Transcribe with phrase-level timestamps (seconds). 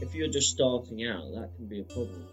[0.00, 2.24] if you're just starting out, that can be a problem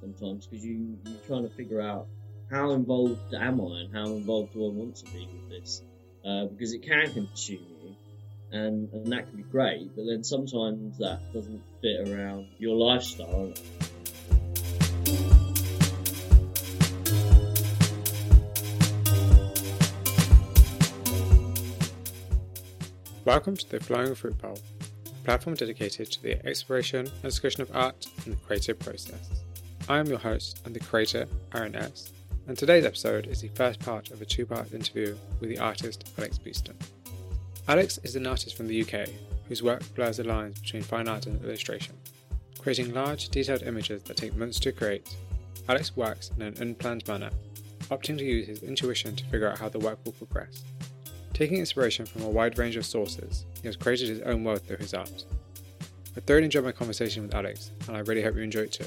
[0.00, 2.06] sometimes because you you're trying to figure out
[2.50, 5.82] how involved am I and how involved do I want to be with this
[6.24, 7.96] uh, because it can consume you
[8.52, 13.52] and and that can be great, but then sometimes that doesn't fit around your lifestyle.
[23.24, 24.58] Welcome to the Flying Fruit Bowl,
[25.24, 29.30] platform dedicated to the exploration and discussion of art and the creative process.
[29.88, 32.12] I am your host and the creator, Aaron S.,
[32.46, 36.12] and today's episode is the first part of a two part interview with the artist
[36.18, 36.76] Alex Beeston.
[37.68, 39.08] Alex is an artist from the UK
[39.48, 41.94] whose work blurs the lines between fine art and illustration.
[42.58, 45.16] Creating large, detailed images that take months to create,
[45.70, 47.30] Alex works in an unplanned manner,
[47.90, 50.64] opting to use his intuition to figure out how the work will progress.
[51.34, 54.76] Taking inspiration from a wide range of sources, he has created his own world through
[54.76, 55.24] his art.
[56.16, 58.86] I thoroughly enjoyed my conversation with Alex, and I really hope you enjoy it too.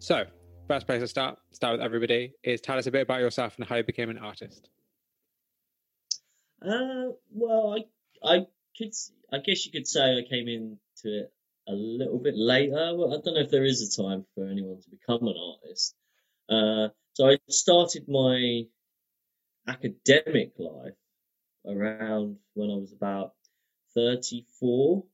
[0.00, 0.24] So,
[0.66, 3.64] first place to start, start with everybody, is tell us a bit about yourself and
[3.64, 4.70] how you became an artist.
[6.60, 7.76] Uh, well,
[8.24, 8.92] I, I could,
[9.32, 11.32] I guess you could say I came into it
[11.68, 12.92] a little bit later.
[12.96, 15.94] Well, I don't know if there is a time for anyone to become an artist.
[16.48, 18.64] Uh, so I started my
[19.66, 20.94] academic life
[21.66, 23.34] around when I was about
[23.94, 25.04] 34.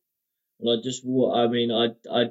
[0.60, 2.24] And I just, I mean, I, I,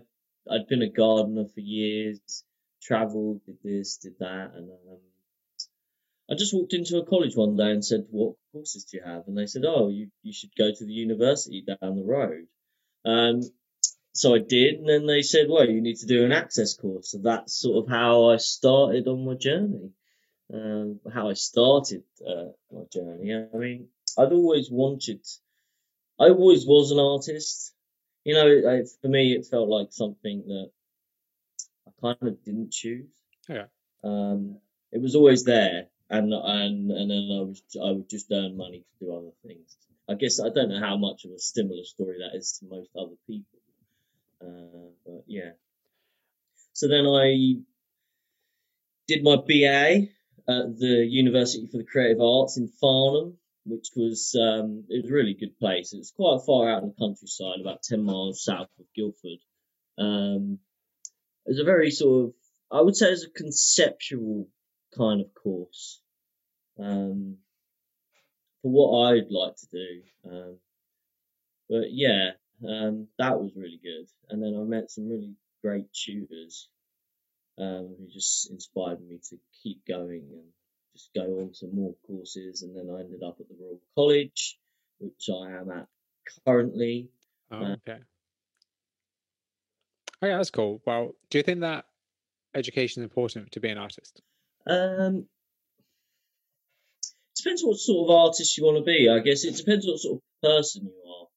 [0.50, 2.44] I'd been a gardener for years,
[2.82, 4.98] travelled, did this, did that, and um,
[6.30, 9.28] I just walked into a college one day and said, "What courses do you have?"
[9.28, 12.48] And they said, "Oh, you you should go to the university down the road."
[13.04, 13.42] Um,
[14.14, 17.12] so I did, and then they said, "Well, you need to do an access course."
[17.12, 19.92] So that's sort of how I started on my journey
[20.54, 23.34] um, how I started uh, my journey.
[23.34, 25.26] I mean, I've always wanted,
[26.20, 27.74] I always was an artist.
[28.24, 30.72] You know, I, for me, it felt like something that
[31.88, 33.10] I kind of didn't choose.
[33.48, 33.66] Yeah.
[34.04, 34.58] Um,
[34.92, 38.80] it was always there, and and and then I was I would just earn money
[38.80, 39.78] to do other things.
[40.10, 42.90] I guess I don't know how much of a similar story that is to most
[42.98, 43.60] other people,
[44.42, 45.52] uh, but yeah.
[46.74, 47.62] So then I
[49.08, 50.10] did my BA
[50.48, 55.14] at the University for the Creative Arts in Farnham, which was um, it was a
[55.14, 55.94] really good place.
[55.94, 59.40] It was quite far out in the countryside, about ten miles south of Guildford.
[59.98, 60.60] Um,
[61.46, 62.34] it was a very sort of
[62.72, 64.48] I would say it was a conceptual
[64.98, 66.02] kind of course
[66.80, 67.38] um,
[68.62, 70.02] for what I'd like to do.
[70.30, 70.58] Um,
[71.70, 72.32] but yeah,
[72.68, 74.08] um, that was really good.
[74.30, 76.70] And then I met some really great tutors
[77.58, 80.44] um, who just inspired me to keep going and
[80.94, 82.64] just go on to more courses.
[82.64, 84.60] And then I ended up at the Royal College,
[85.00, 85.88] which I am at
[86.46, 87.10] currently.
[87.52, 88.00] Oh, uh, okay.
[90.22, 90.82] Oh, yeah, that's cool.
[90.86, 91.86] Well, do you think that
[92.54, 94.22] education is important to be an artist?
[94.68, 95.26] Um,
[97.36, 99.10] depends what sort of artist you want to be.
[99.10, 101.28] I guess it depends what sort of person you are.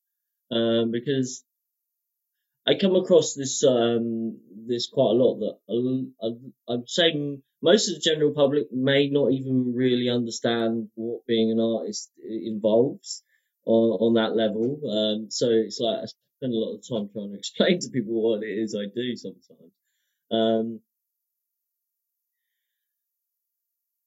[0.56, 1.42] Um, because
[2.66, 8.00] I come across this um, this quite a lot that I, I'd most of the
[8.00, 13.22] general public may not even really understand what being an artist involves
[13.64, 14.80] on, on that level.
[14.84, 16.06] Um, so it's like I
[16.38, 19.16] spend a lot of time trying to explain to people what it is I do
[19.16, 19.72] sometimes.
[20.30, 20.80] Um,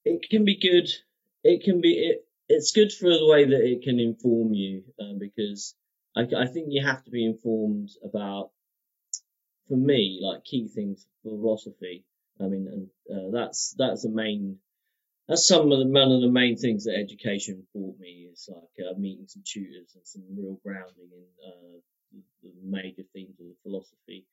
[0.06, 0.90] it can be good.
[1.44, 2.26] It can be it.
[2.50, 5.76] It's good for the way that it can inform you um, because
[6.18, 8.50] I, I think you have to be informed about,
[9.68, 12.06] for me, like key things philosophy.
[12.40, 14.58] I mean, and uh, that's that's the main.
[15.28, 18.88] That's some of the one of the main things that education brought me is like
[18.88, 23.56] uh, meeting some tutors and some real grounding in uh, the, major themes of the
[23.64, 24.26] philosophy.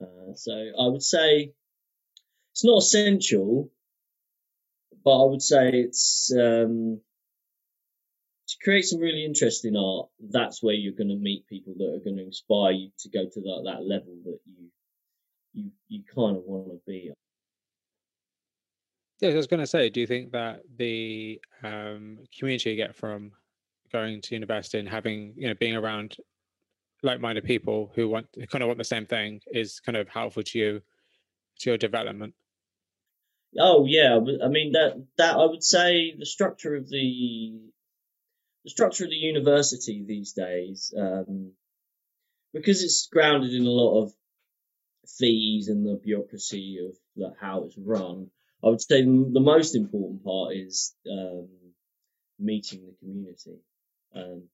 [0.00, 1.52] Uh, so I would say
[2.52, 3.70] it's not essential,
[5.04, 7.00] but I would say it's um,
[8.62, 12.16] create some really interesting art, that's where you're going to meet people that are going
[12.16, 14.68] to inspire you to go to that, that level that you
[15.52, 17.10] you you kind of want to be.
[19.20, 22.96] Yeah, I was going to say, do you think that the um, community you get
[22.96, 23.32] from
[23.92, 26.16] going to university and having, you know, being around
[27.02, 30.42] like-minded people who want who kind of want the same thing is kind of helpful
[30.42, 30.82] to you
[31.58, 32.34] to your development?
[33.58, 37.58] Oh yeah, I mean that that I would say the structure of the
[38.64, 41.52] the structure of the university these days, um,
[42.52, 44.12] because it's grounded in a lot of
[45.18, 48.30] fees and the bureaucracy of how it's run,
[48.62, 51.48] I would say the most important part is um,
[52.38, 53.58] meeting the community.
[54.14, 54.48] Um,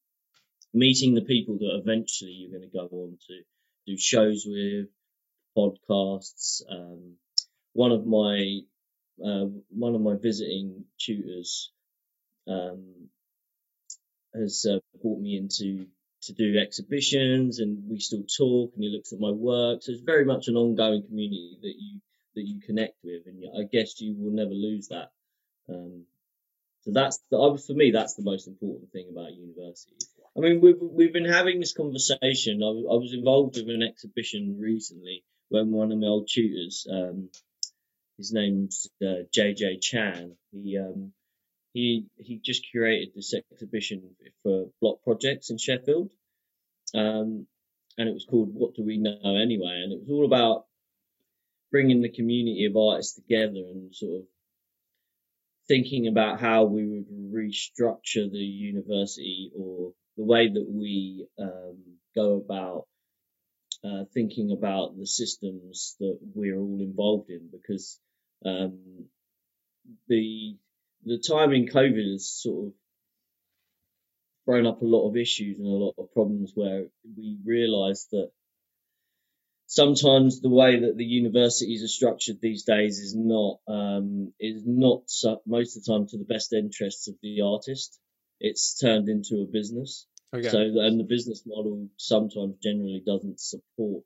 [0.73, 3.43] meeting the people that eventually you're going to go on to
[3.87, 4.89] do shows with,
[5.57, 6.63] podcasts.
[6.71, 7.15] Um,
[7.73, 8.61] one of my
[9.25, 11.73] uh, one of my visiting tutors
[12.47, 12.85] um,
[14.37, 15.87] has uh, brought me into
[16.23, 19.83] to do exhibitions, and we still talk, and he looks at my work.
[19.83, 22.01] So it's very much an ongoing community that you
[22.35, 25.11] that you connect with, and I guess you will never lose that.
[25.69, 26.05] Um,
[26.83, 29.97] so that's the, for me, that's the most important thing about university.
[30.37, 32.63] I mean, we've we've been having this conversation.
[32.63, 37.31] I, I was involved with an exhibition recently when one of my old tutors, um,
[38.17, 41.13] his name's uh, JJ Chan, he um,
[41.77, 46.11] he he just curated this exhibition for Bloc Projects in Sheffield,
[46.95, 47.47] um,
[47.99, 50.65] and it was called "What Do We Know Anyway?" and it was all about
[51.71, 54.27] bringing the community of artists together and sort of
[55.69, 61.77] thinking about how we would restructure the university or the way that we um,
[62.15, 62.87] go about
[63.85, 68.01] uh, thinking about the systems that we're all involved in because
[68.47, 69.05] um,
[70.09, 70.57] the
[71.05, 72.73] the time in COVID has sort of
[74.45, 78.31] thrown up a lot of issues and a lot of problems where we realised that
[79.67, 85.03] sometimes the way that the universities are structured these days is not um, is not
[85.47, 87.99] most of the time to the best interests of the artist.
[88.41, 90.07] It's turned into a business.
[90.35, 90.49] Okay.
[90.49, 94.05] So and the business model sometimes generally doesn't support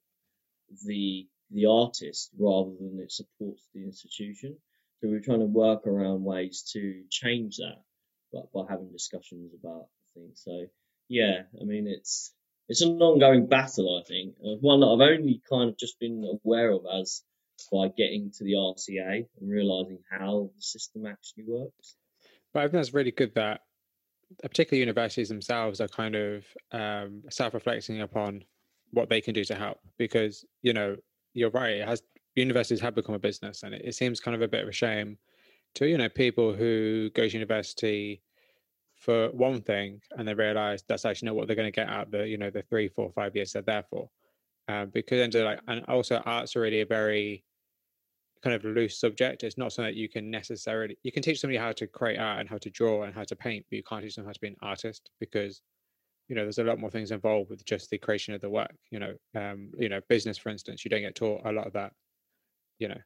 [0.87, 4.57] the the artist rather than it supports the institution.
[5.01, 7.83] So we're trying to work around ways to change that,
[8.33, 10.43] but by having discussions about things.
[10.45, 10.67] So
[11.09, 12.33] yeah, I mean it's
[12.69, 14.01] it's an ongoing battle.
[14.01, 17.23] I think one that I've only kind of just been aware of as
[17.73, 21.97] by getting to the RCA and realizing how the system actually works.
[22.53, 23.61] But I think that's really good that
[24.43, 28.45] particularly universities themselves are kind of um, self-reflecting upon
[28.93, 30.97] what they can do to help because you know
[31.33, 32.03] you're right it has
[32.37, 34.73] universities have become a business and it, it seems kind of a bit of a
[34.73, 35.19] shame
[35.75, 38.23] to you know people who go to university
[38.95, 42.11] for one thing and they realize that's actually not what they're going to get out
[42.11, 44.11] the you know the three four five years they're there for
[44.69, 47.45] um, because then like and also art's already a very
[48.43, 49.43] kind of loose subject.
[49.43, 52.41] It's not something that you can necessarily you can teach somebody how to create art
[52.41, 54.41] and how to draw and how to paint, but you can't teach them how to
[54.41, 55.61] be an artist because
[56.29, 58.75] you know there's a lot more things involved with just the creation of the work.
[58.91, 61.73] You know, um, you know, business for instance, you don't get taught a lot of
[61.75, 61.93] that.
[62.81, 63.01] You know,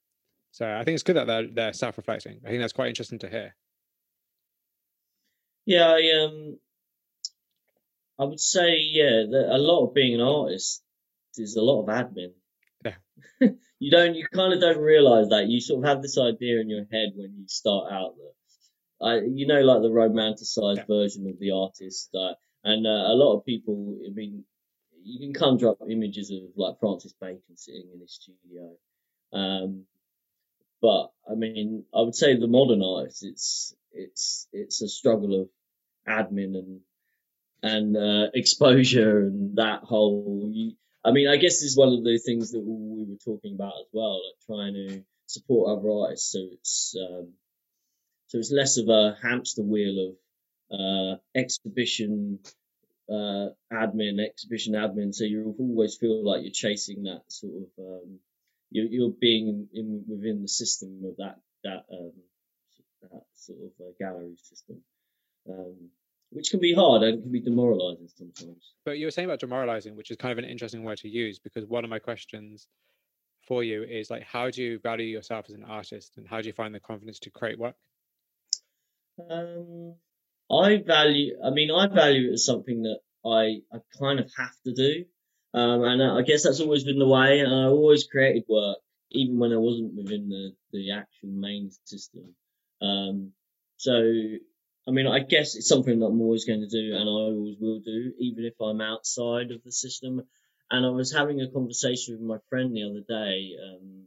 [0.52, 2.40] so I think it's good that they're they're self-reflecting.
[2.46, 3.54] I think that's quite interesting to hear.
[5.66, 6.58] Yeah, I um,
[8.18, 10.82] I would say yeah, that a lot of being an artist
[11.36, 12.32] is a lot of admin.
[12.84, 12.96] Yeah.
[13.78, 16.70] you don't you kind of don't realize that you sort of have this idea in
[16.70, 20.84] your head when you start out that I, you know like the romanticized yeah.
[20.86, 24.44] version of the artist uh, and uh, a lot of people i mean
[25.02, 28.70] you can conjure up images of like francis bacon sitting in his studio
[29.34, 29.84] um,
[30.80, 35.48] but i mean i would say the modern artist it's it's it's a struggle of
[36.08, 36.80] admin and
[37.62, 42.18] and uh, exposure and that whole I mean, I guess this is one of the
[42.18, 46.32] things that we were talking about as well, like trying to support other artists.
[46.32, 47.28] So it's um,
[48.28, 50.16] so it's less of a hamster wheel
[50.70, 52.38] of uh, exhibition
[53.10, 55.14] uh, admin, exhibition admin.
[55.14, 58.18] So you always feel like you're chasing that sort of um,
[58.70, 62.12] you're, you're being in, in, within the system of that that um,
[63.02, 64.80] that sort of uh, gallery system.
[65.48, 65.90] Um,
[66.30, 68.72] which can be hard and can be demoralizing sometimes.
[68.84, 71.38] But you were saying about demoralizing, which is kind of an interesting word to use
[71.38, 72.66] because one of my questions
[73.46, 76.48] for you is like, how do you value yourself as an artist and how do
[76.48, 77.76] you find the confidence to create work?
[79.30, 79.94] Um,
[80.50, 84.54] I value, I mean, I value it as something that I, I kind of have
[84.66, 85.04] to do.
[85.54, 87.40] Um, and I guess that's always been the way.
[87.42, 88.78] I always created work,
[89.12, 92.34] even when I wasn't within the, the actual main system.
[92.82, 93.32] Um,
[93.76, 94.02] so
[94.86, 97.56] I mean, I guess it's something that I'm always going to do, and I always
[97.58, 100.22] will do, even if I'm outside of the system.
[100.70, 104.04] And I was having a conversation with my friend the other day, um,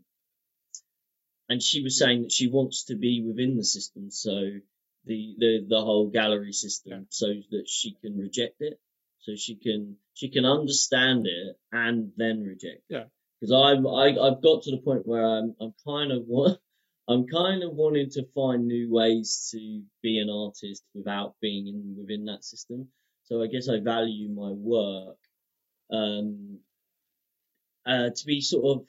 [1.50, 4.52] and she was saying that she wants to be within the system, so
[5.06, 8.80] the the the whole gallery system, so that she can reject it,
[9.20, 12.84] so she can she can understand it and then reject.
[12.90, 13.06] Yeah.
[13.40, 16.60] Because I'm I, I've got to the point where I'm I'm kind of what
[17.10, 21.96] I'm kind of wanting to find new ways to be an artist without being in
[21.98, 22.88] within that system.
[23.24, 25.18] So I guess I value my work
[25.92, 26.60] um,
[27.86, 28.88] uh, to be sort of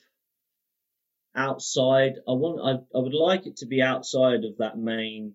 [1.34, 2.14] outside.
[2.26, 5.34] I want I, I would like it to be outside of that main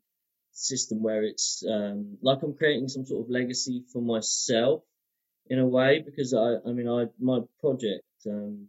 [0.54, 4.84] system where it's um, like I'm creating some sort of legacy for myself
[5.48, 8.68] in a way because I, I mean, I my project, um,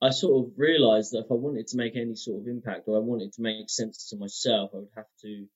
[0.00, 2.96] I sort of realised that if I wanted to make any sort of impact or
[2.96, 5.48] I wanted to make sense to myself, I would have to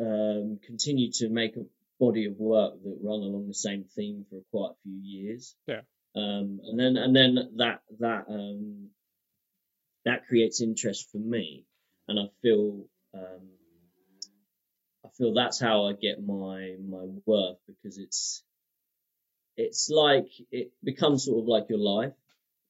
[0.00, 1.64] um, continue to make a
[1.98, 5.54] body of work that run along the same theme for quite a few years.
[5.66, 5.80] Yeah.
[6.16, 8.88] Um, and then and then that that um,
[10.04, 11.66] that creates interest for me,
[12.10, 13.48] and I feel um,
[15.04, 18.42] I feel that's how I get my my worth because it's
[19.56, 22.12] it's like it becomes sort of like your life,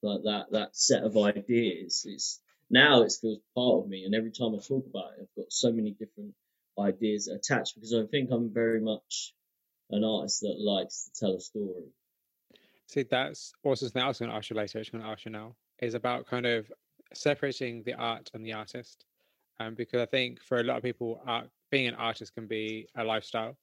[0.02, 2.06] like that that set of ideas.
[2.08, 5.42] It's now it feels part of me, and every time I talk about it, I've
[5.42, 6.34] got so many different
[6.78, 9.34] ideas attached because I think I'm very much
[9.90, 11.88] an artist that likes to tell a story.
[12.86, 15.24] See, that's also something I was going to ask you later, I'm going to ask
[15.24, 16.70] you now, is about kind of
[17.12, 19.04] separating the art and the artist.
[19.60, 22.88] Um, because I think for a lot of people, art, being an artist can be
[22.96, 23.58] a lifestyle.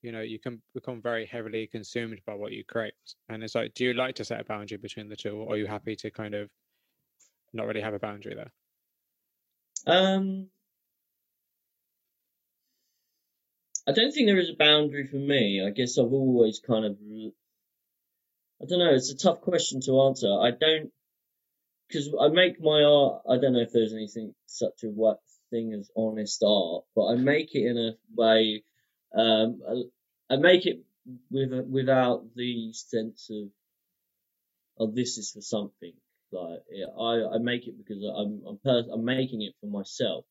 [0.00, 2.94] You know, you can become very heavily consumed by what you create.
[3.28, 5.56] And it's like, do you like to set a boundary between the two, or are
[5.58, 6.48] you happy to kind of
[7.52, 8.50] not really have a boundary there?
[9.86, 10.48] Um,
[13.86, 15.62] I don't think there is a boundary for me.
[15.64, 16.96] I guess I've always kind of,
[18.62, 18.94] I don't know.
[18.94, 20.28] It's a tough question to answer.
[20.28, 20.90] I don't,
[21.88, 23.22] because I make my art.
[23.28, 24.88] I don't know if there's anything such a
[25.52, 28.64] thing as honest art, but I make it in a way.
[29.16, 30.82] Um, I, I make it
[31.30, 33.48] with without the sense of,
[34.78, 35.92] oh, this is for something.
[36.32, 40.24] Like yeah, I, I make it because I'm I'm, pers- I'm making it for myself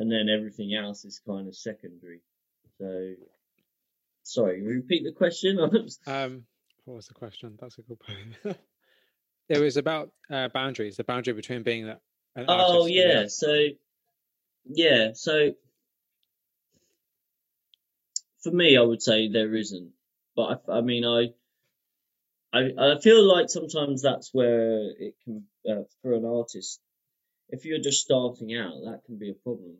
[0.00, 2.20] and then everything else is kind of secondary.
[2.78, 3.12] So,
[4.22, 5.58] sorry, repeat the question.
[6.06, 6.44] um,
[6.86, 7.58] what was the question?
[7.60, 8.56] That's a good point.
[9.50, 11.98] it was about uh, boundaries, the boundary between being an
[12.36, 13.66] oh yeah, so
[14.64, 15.52] yeah, so
[18.42, 19.90] for me, I would say there isn't,
[20.36, 21.28] but I, I mean, I.
[22.52, 26.80] I, I feel like sometimes that's where it can, uh, for an artist,
[27.48, 29.76] if you're just starting out, that can be a problem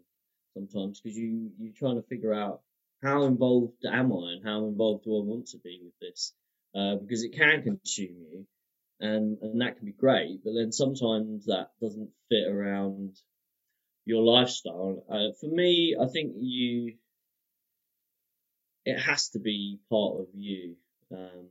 [0.54, 2.60] sometimes because you you're trying to figure out
[3.02, 6.32] how involved am I and how involved do I want to be with this?
[6.74, 8.46] Uh, because it can consume you
[9.00, 13.16] and and that can be great but then sometimes that doesn't fit around
[14.04, 16.94] your lifestyle uh, for me I think you
[18.84, 20.76] it has to be part of you
[21.12, 21.48] um,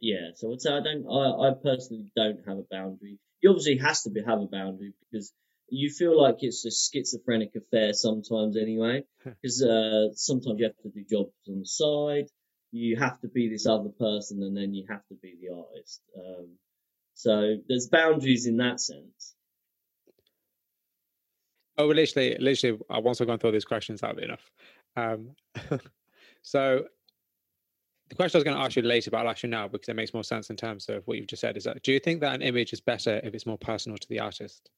[0.00, 3.78] yeah so I'd say I don't I, I personally don't have a boundary you obviously
[3.78, 5.32] has to be, have a boundary because
[5.70, 10.90] you feel like it's a schizophrenic affair sometimes anyway, because uh, sometimes you have to
[10.90, 12.28] do jobs on the side.
[12.70, 16.02] You have to be this other person, and then you have to be the artist.
[16.16, 16.48] Um,
[17.14, 19.34] so there's boundaries in that sense.
[21.78, 24.50] Oh, well, literally, literally, uh, once I've gone through these questions, that'll be enough.
[24.96, 25.30] Um,
[26.42, 26.84] so
[28.08, 29.88] the question I was going to ask you later, but I'll ask you now because
[29.88, 31.56] it makes more sense in terms of what you've just said.
[31.56, 34.08] Is that do you think that an image is better if it's more personal to
[34.08, 34.70] the artist?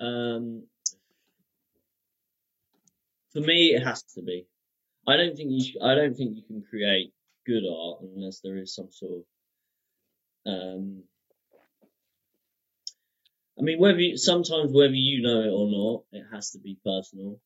[0.00, 0.64] Um,
[3.32, 4.46] for me, it has to be.
[5.08, 5.64] I don't think you.
[5.64, 7.12] Sh- I don't think you can create
[7.46, 9.24] good art unless there is some sort
[10.46, 10.52] of.
[10.52, 11.04] Um,
[13.58, 16.78] I mean, whether you, sometimes whether you know it or not, it has to be
[16.84, 17.40] personal,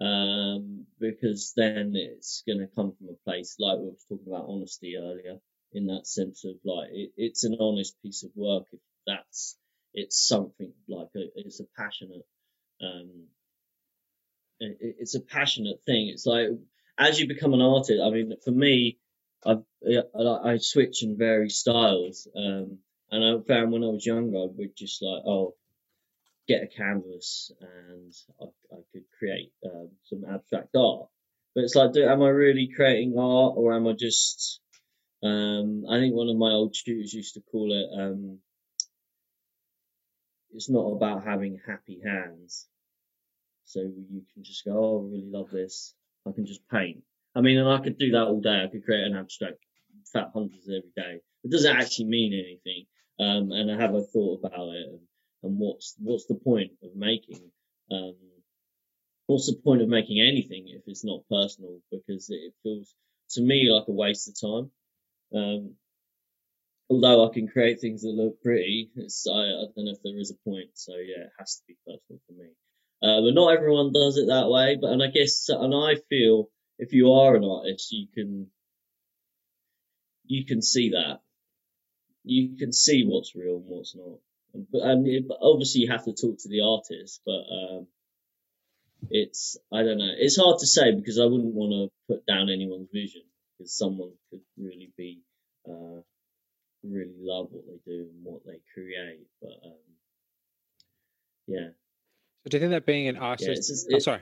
[0.00, 4.46] um, because then it's going to come from a place like we were talking about
[4.48, 5.38] honesty earlier.
[5.72, 9.58] In that sense of like, it, it's an honest piece of work if that's
[9.94, 12.26] it's something like a, it's a passionate
[12.82, 13.26] um,
[14.60, 16.48] it's a passionate thing it's like
[16.98, 18.98] as you become an artist i mean for me
[19.46, 19.56] i
[20.44, 22.78] i switch and vary styles um,
[23.10, 25.54] and i found when i was younger i would just like oh
[26.46, 31.08] get a canvas and i, I could create um, some abstract art
[31.54, 34.60] but it's like do, am i really creating art or am i just
[35.22, 38.38] um, i think one of my old tutors used to call it um,
[40.54, 42.66] it's not about having happy hands.
[43.68, 45.94] So you can just go, oh, I really love this.
[46.26, 47.02] I can just paint.
[47.34, 48.64] I mean, and I could do that all day.
[48.64, 49.58] I could create an abstract
[50.10, 51.20] fat hunters every day.
[51.44, 52.86] It doesn't actually mean anything.
[53.20, 55.00] Um, and I have a thought about it and,
[55.42, 57.42] and what's, what's the point of making,
[57.92, 58.16] um,
[59.26, 61.78] what's the point of making anything if it's not personal?
[61.90, 62.94] Because it feels
[63.32, 64.70] to me like a waste of time.
[65.34, 65.74] Um,
[66.88, 70.30] although I can create things that look pretty, I, I don't know if there is
[70.30, 70.70] a point.
[70.72, 72.48] So yeah, it has to be personal for me.
[73.02, 74.76] Uh, but not everyone does it that way.
[74.80, 78.48] But and I guess and I feel if you are an artist, you can
[80.24, 81.20] you can see that.
[82.24, 84.18] You can see what's real and what's not.
[84.72, 87.20] But and it, obviously you have to talk to the artist.
[87.24, 87.86] But um,
[89.10, 90.12] it's I don't know.
[90.16, 93.22] It's hard to say because I wouldn't want to put down anyone's vision
[93.56, 95.22] because someone could really be
[95.68, 96.02] uh,
[96.82, 99.26] really love what they do and what they create.
[99.40, 99.88] But um,
[101.46, 101.68] yeah.
[102.48, 103.48] Do you think that being an artist?
[103.48, 104.20] Yeah, just, oh, sorry.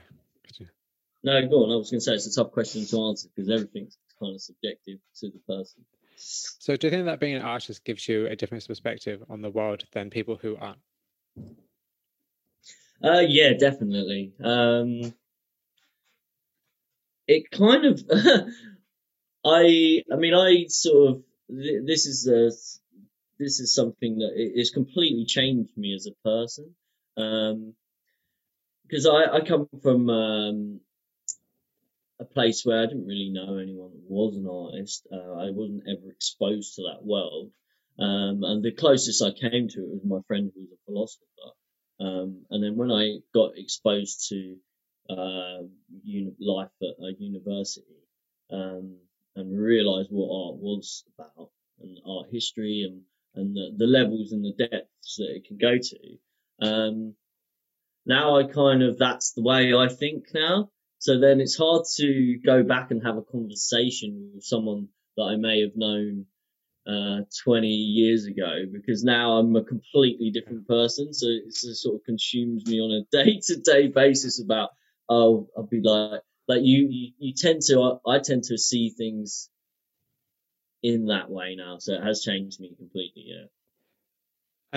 [1.23, 1.71] no, go on.
[1.71, 4.41] I was going to say it's a tough question to answer because everything's kind of
[4.41, 5.85] subjective to the person.
[6.17, 9.51] So do you think that being an artist gives you a different perspective on the
[9.51, 10.79] world than people who aren't?
[13.03, 14.33] Uh, yeah, definitely.
[14.43, 15.13] Um,
[17.27, 18.03] it kind of,
[19.45, 22.49] I, I mean, I sort of, this is a,
[23.39, 26.73] this is something that is completely changed me as a person.
[27.15, 27.73] Um,
[28.87, 30.79] because I, I come from um,
[32.19, 35.07] a place where I didn't really know anyone that was an artist.
[35.11, 37.51] Uh, I wasn't ever exposed to that world.
[37.99, 41.25] Um, and the closest I came to it was my friend who was a philosopher.
[41.99, 44.55] Um, and then when I got exposed to
[45.09, 45.63] uh,
[46.03, 48.03] uni- life at a university
[48.51, 48.97] um,
[49.35, 51.49] and realised what art was about
[51.81, 53.01] and art history and,
[53.35, 57.15] and the, the, levels and the depths that it can go to, um,
[58.07, 60.69] now I kind of that's the way I think now.
[60.99, 65.35] So then it's hard to go back and have a conversation with someone that I
[65.35, 66.25] may have known
[66.87, 71.13] uh, 20 years ago because now I'm a completely different person.
[71.13, 74.69] So it sort of consumes me on a day to day basis about,
[75.09, 79.49] oh, I'll be like, like you, you, you tend to, I tend to see things
[80.81, 81.77] in that way now.
[81.79, 83.25] So it has changed me completely.
[83.27, 83.47] Yeah.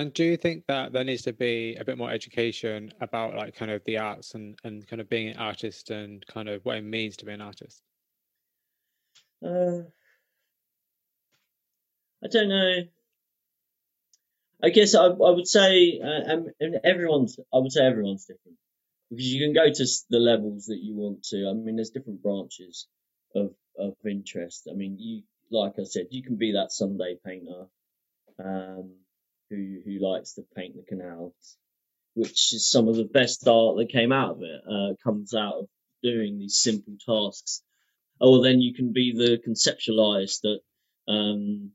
[0.01, 3.55] And do you think that there needs to be a bit more education about like
[3.55, 6.79] kind of the arts and, and kind of being an artist and kind of what
[6.79, 7.83] it means to be an artist?
[9.45, 9.83] Uh,
[12.25, 12.77] I don't know.
[14.63, 18.57] I guess I, I would say, uh, and everyone's, I would say everyone's different
[19.11, 21.47] because you can go to the levels that you want to.
[21.47, 22.87] I mean, there's different branches
[23.35, 24.67] of, of interest.
[24.71, 27.67] I mean, you, like I said, you can be that Sunday painter,
[28.43, 28.93] um,
[29.51, 31.57] who, who likes to paint the canals,
[32.15, 35.55] which is some of the best art that came out of it, uh, comes out
[35.55, 35.69] of
[36.03, 37.63] doing these simple tasks.
[38.21, 40.61] Or then you can be the conceptualized that,
[41.09, 41.73] um,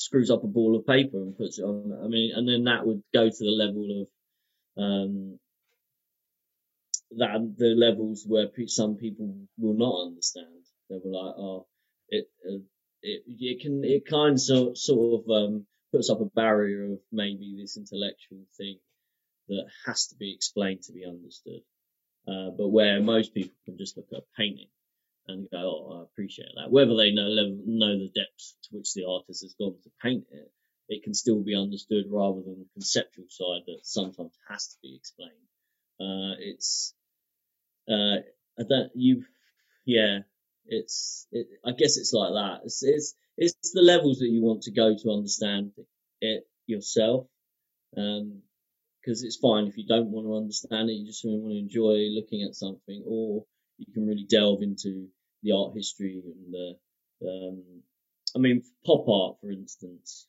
[0.00, 1.98] screws up a ball of paper and puts it on.
[2.02, 5.38] I mean, and then that would go to the level of um,
[7.18, 10.64] that the levels where some people will not understand.
[10.88, 11.66] They were like, oh,
[12.08, 12.58] it uh,
[13.02, 16.98] it it can it kind of sort, sort of um, puts up a barrier of
[17.12, 18.78] maybe this intellectual thing
[19.48, 21.60] that has to be explained to be understood.
[22.28, 24.68] Uh, but where most people can just look at a painting
[25.26, 26.70] and go, oh, I appreciate that.
[26.70, 30.52] Whether they know know the depths to which the artist has gone to paint it,
[30.88, 34.96] it can still be understood rather than the conceptual side that sometimes has to be
[34.96, 35.32] explained.
[36.00, 36.94] Uh, it's,
[37.88, 38.22] uh,
[38.58, 39.24] I don't, you,
[39.84, 40.20] yeah,
[40.66, 42.60] it's, it, I guess it's like that.
[42.64, 45.72] It's, it's, it's the levels that you want to go to understand
[46.20, 47.26] it yourself.
[47.96, 48.42] Um,
[49.00, 52.10] because it's fine if you don't want to understand it, you just want to enjoy
[52.14, 53.44] looking at something, or
[53.78, 55.08] you can really delve into
[55.42, 57.62] the art history and the, um,
[58.36, 60.26] I mean, pop art, for instance.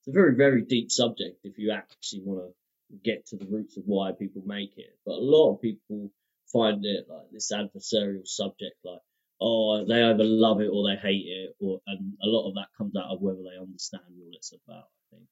[0.00, 3.76] It's a very, very deep subject if you actually want to get to the roots
[3.76, 4.96] of why people make it.
[5.04, 6.10] But a lot of people
[6.50, 9.00] find it like this adversarial subject, like,
[9.40, 12.68] oh, they either love it or they hate it, or and a lot of that
[12.76, 14.84] comes out of whether they understand what it's about.
[14.84, 15.28] I think.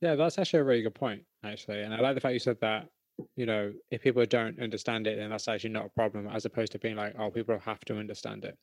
[0.00, 2.60] Yeah, that's actually a really good point, actually, and I like the fact you said
[2.60, 2.88] that
[3.36, 6.72] you know, if people don't understand it, then that's actually not a problem, as opposed
[6.72, 8.56] to being like, oh, people have to understand it.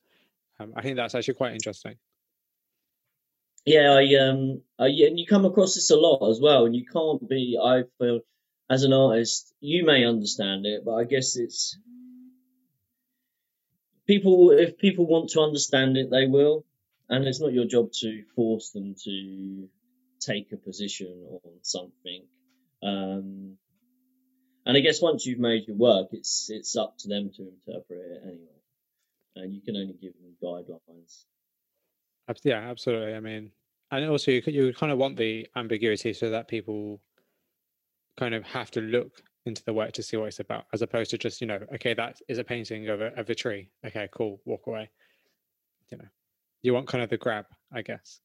[0.60, 1.94] Um, I think that's actually quite interesting.
[3.64, 6.84] Yeah, I um, I, and you come across this a lot as well, and you
[6.90, 7.58] can't be.
[7.62, 8.20] I feel
[8.70, 11.78] as an artist, you may understand it, but I guess it's
[14.08, 14.50] people.
[14.50, 16.64] If people want to understand it, they will,
[17.08, 19.68] and it's not your job to force them to
[20.20, 22.24] take a position on something.
[22.82, 23.56] Um,
[24.66, 28.00] and I guess once you've made your work, it's it's up to them to interpret
[28.00, 28.60] it anyway,
[29.36, 31.24] and you can only give them guidelines.
[32.42, 33.14] Yeah, absolutely.
[33.14, 33.52] I mean,
[33.90, 37.00] and also you you kind of want the ambiguity so that people
[38.18, 41.10] kind of have to look into the work to see what it's about, as opposed
[41.10, 43.70] to just you know, okay, that is a painting of a of a tree.
[43.84, 44.90] Okay, cool, walk away.
[45.90, 46.08] You know,
[46.62, 48.20] you want kind of the grab, I guess.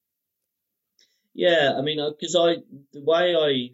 [1.34, 2.56] Yeah, I mean, because uh, I
[2.92, 3.72] the way I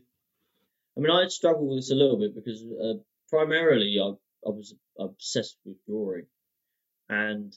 [0.97, 4.09] I mean, I struggle with this a little bit because uh, primarily I,
[4.45, 6.25] I was obsessed with drawing,
[7.07, 7.55] and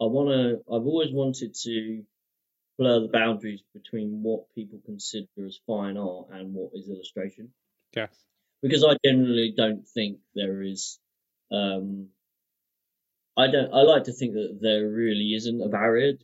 [0.00, 0.72] I want to.
[0.72, 2.02] I've always wanted to
[2.78, 7.50] blur the boundaries between what people consider as fine art and what is illustration.
[7.94, 8.06] Yeah.
[8.62, 10.98] Because I generally don't think there is.
[11.52, 12.08] Um,
[13.36, 13.72] I don't.
[13.72, 16.14] I like to think that there really isn't a barrier.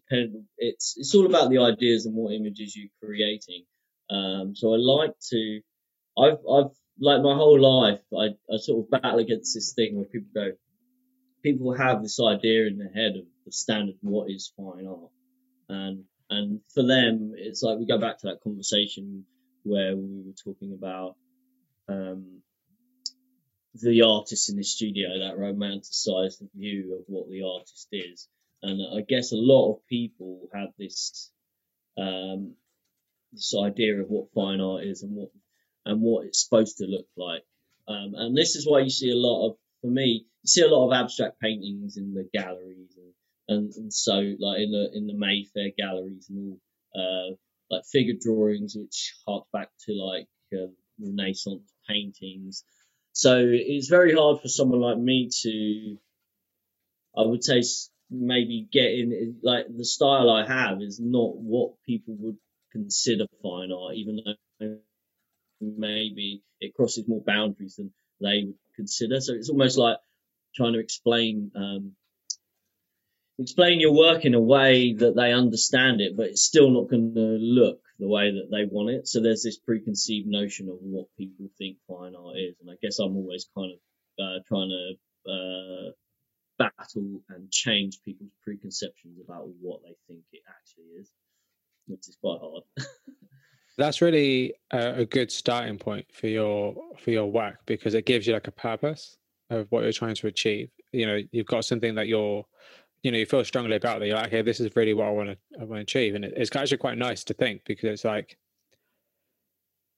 [0.58, 3.64] It's it's all about the ideas and what images you're creating.
[4.10, 5.60] Um, so I like to.
[6.18, 6.70] I've I've
[7.00, 8.00] like my whole life.
[8.12, 10.52] I I sort of battle against this thing where people go.
[11.42, 15.10] People have this idea in their head of the standard what is fine art,
[15.68, 19.24] and and for them it's like we go back to that conversation
[19.62, 21.16] where we were talking about
[21.88, 22.42] um,
[23.74, 28.28] the artist in the studio, that romanticized view of what the artist is.
[28.62, 31.30] And I guess a lot of people have this
[31.98, 32.54] um,
[33.32, 35.30] this idea of what fine art is and what
[35.84, 37.42] and what it's supposed to look like.
[37.88, 40.68] Um, and this is why you see a lot of, for me, you see a
[40.68, 43.12] lot of abstract paintings in the galleries and,
[43.48, 46.60] and, and so like in the in the Mayfair galleries and all
[46.96, 47.34] uh,
[47.70, 50.68] like figure drawings which hark back to like uh,
[50.98, 52.64] Renaissance paintings
[53.14, 55.98] so it's very hard for someone like me to,
[57.16, 57.62] I would say,
[58.10, 59.38] maybe get in.
[59.42, 62.38] Like the style I have is not what people would
[62.72, 64.20] consider fine art, even
[64.60, 64.78] though
[65.60, 69.20] maybe it crosses more boundaries than they would consider.
[69.20, 69.98] So it's almost like
[70.56, 71.92] trying to explain um,
[73.38, 77.14] explain your work in a way that they understand it, but it's still not going
[77.14, 79.08] to look the way that they want it.
[79.08, 82.98] So there's this preconceived notion of what people think fine art is, and I guess
[82.98, 83.78] I'm always kind of
[84.24, 85.90] uh, trying to uh,
[86.58, 91.10] battle and change people's preconceptions about what they think it actually is,
[91.86, 92.62] which is quite hard.
[93.76, 98.24] That's really a, a good starting point for your for your work because it gives
[98.26, 99.16] you like a purpose
[99.50, 100.70] of what you're trying to achieve.
[100.92, 102.46] You know, you've got something that you're
[103.04, 105.10] you know you feel strongly about that you're like okay this is really what i
[105.10, 108.04] want to i want to achieve and it's actually quite nice to think because it's
[108.04, 108.36] like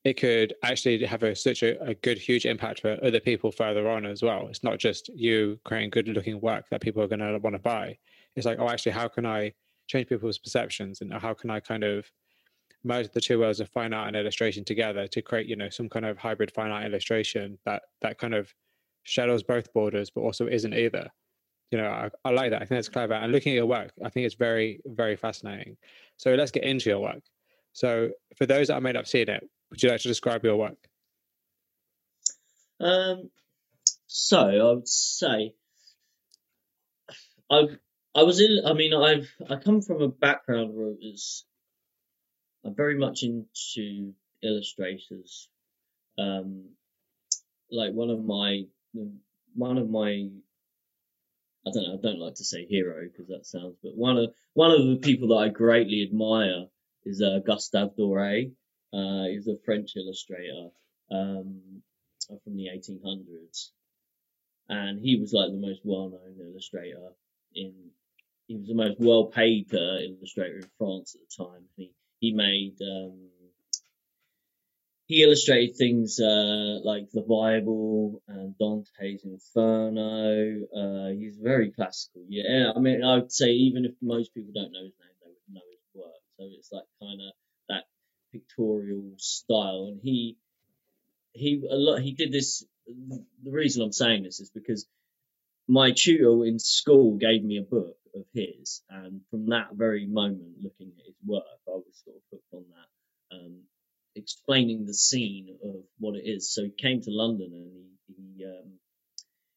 [0.05, 3.91] it could actually have a such a, a, good huge impact for other people further
[3.91, 4.47] on as well.
[4.47, 7.59] It's not just you creating good looking work that people are going to want to
[7.59, 7.99] buy.
[8.37, 9.53] It's like oh actually how can i
[9.89, 12.09] change people's perceptions and how can i kind of
[12.85, 15.89] merge the two worlds of fine art and illustration together to create you know some
[15.89, 18.55] kind of hybrid fine art illustration that that kind of
[19.03, 21.11] shadows both borders but also isn't either
[21.71, 22.63] you know, I, I, like that.
[22.63, 23.15] I think that's clever.
[23.15, 25.77] And looking at your work, I think it's very, very fascinating.
[26.17, 27.23] So let's get into your work.
[27.73, 30.57] So for those that may not have seen it, would you like to describe your
[30.57, 30.79] work?
[32.79, 33.31] Um,
[34.07, 35.55] so I would say
[37.51, 37.69] I
[38.15, 38.61] I was in.
[38.65, 41.45] I mean, I've I come from a background where it was
[42.65, 45.49] I'm very much into illustrators.
[46.19, 46.71] Um,
[47.71, 48.65] like one of my
[49.55, 50.29] one of my
[51.67, 54.33] I don't know, I don't like to say hero because that sounds, but one of
[54.55, 56.67] one of the people that I greatly admire
[57.05, 58.53] is uh, Gustave Doré.
[58.93, 60.69] Uh, he's a French illustrator
[61.11, 61.83] um,
[62.29, 63.71] from the 1800s,
[64.69, 67.11] and he was like the most well-known illustrator
[67.55, 67.75] in.
[68.47, 71.65] He was the most well-paid uh, illustrator in France at the time.
[71.77, 73.29] He he made um,
[75.07, 80.67] he illustrated things uh, like the Bible and Dante's Inferno.
[80.77, 82.25] Uh, he's very classical.
[82.29, 85.31] Yeah, I mean, I would say even if most people don't know his name, they
[85.31, 86.23] would know his work.
[86.39, 87.33] So it's like kind of
[87.69, 87.85] that
[88.33, 90.37] pictorial style, and he
[91.33, 92.65] he a lot he did this.
[92.87, 94.87] The reason I'm saying this is because
[95.69, 100.63] my tutor in school gave me a book of his, and from that very moment,
[100.63, 103.37] looking at his work, I was sort of hooked on that.
[103.37, 103.61] Um,
[104.17, 106.53] explaining the scene of what it is.
[106.53, 108.73] So he came to London and he he, um,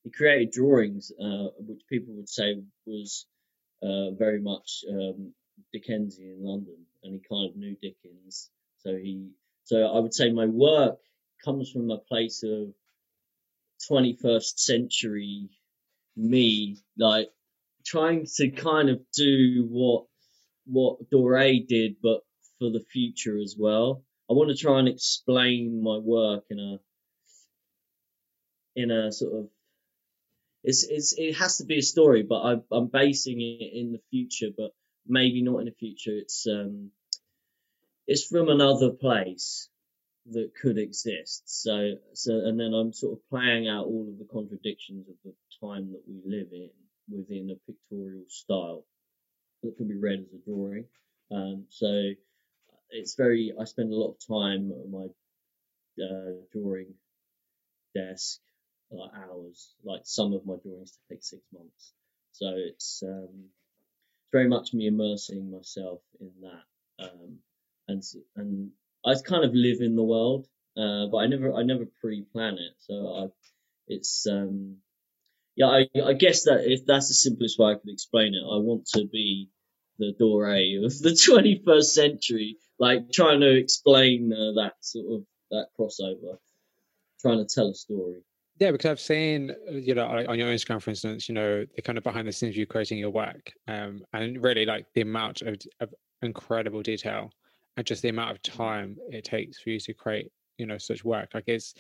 [0.03, 3.25] he created drawings, uh, which people would say was
[3.83, 5.33] uh, very much um,
[5.73, 8.49] Dickensian London, and he kind of knew Dickens.
[8.79, 9.29] So he,
[9.65, 10.97] so I would say my work
[11.43, 12.73] comes from a place of
[13.89, 15.49] 21st century
[16.15, 17.29] me, like
[17.85, 20.05] trying to kind of do what
[20.65, 22.21] what Doré did, but
[22.59, 24.03] for the future as well.
[24.29, 26.79] I want to try and explain my work in a
[28.75, 29.49] in a sort of
[30.63, 34.01] it's it's it has to be a story, but I, I'm basing it in the
[34.09, 34.71] future, but
[35.07, 36.11] maybe not in the future.
[36.11, 36.91] It's um
[38.07, 39.69] it's from another place
[40.31, 41.43] that could exist.
[41.45, 45.33] So so and then I'm sort of playing out all of the contradictions of the
[45.65, 46.69] time that we live in
[47.09, 48.85] within a pictorial style
[49.63, 50.85] that can be read as a drawing.
[51.31, 52.11] Um, so
[52.91, 53.53] it's very.
[53.59, 55.07] I spend a lot of time at my
[56.03, 56.95] uh, drawing
[57.95, 58.39] desk,
[58.91, 59.73] like hours.
[59.83, 61.93] Like some of my drawings take six months,
[62.31, 63.45] so it's um,
[64.31, 67.39] very much me immersing myself in that, um,
[67.87, 68.03] and
[68.35, 68.71] and
[69.05, 70.47] I kind of live in the world.
[70.77, 72.73] uh, but I never I never pre-plan it.
[72.79, 73.27] So I,
[73.87, 74.77] it's um,
[75.55, 78.57] yeah, I, I guess that if that's the simplest way I could explain it, I
[78.57, 79.49] want to be
[79.99, 81.09] the Doré of the
[81.67, 86.37] 21st century, like trying to explain uh, that sort of that crossover,
[87.21, 88.23] trying to tell a story.
[88.59, 91.97] Yeah, because I've seen, you know, on your Instagram, for instance, you know, the kind
[91.97, 95.41] of behind the scenes of you creating your work, um, and really like the amount
[95.43, 97.31] of, of incredible detail
[97.77, 101.05] and just the amount of time it takes for you to create, you know, such
[101.05, 101.29] work.
[101.33, 101.73] Like it's,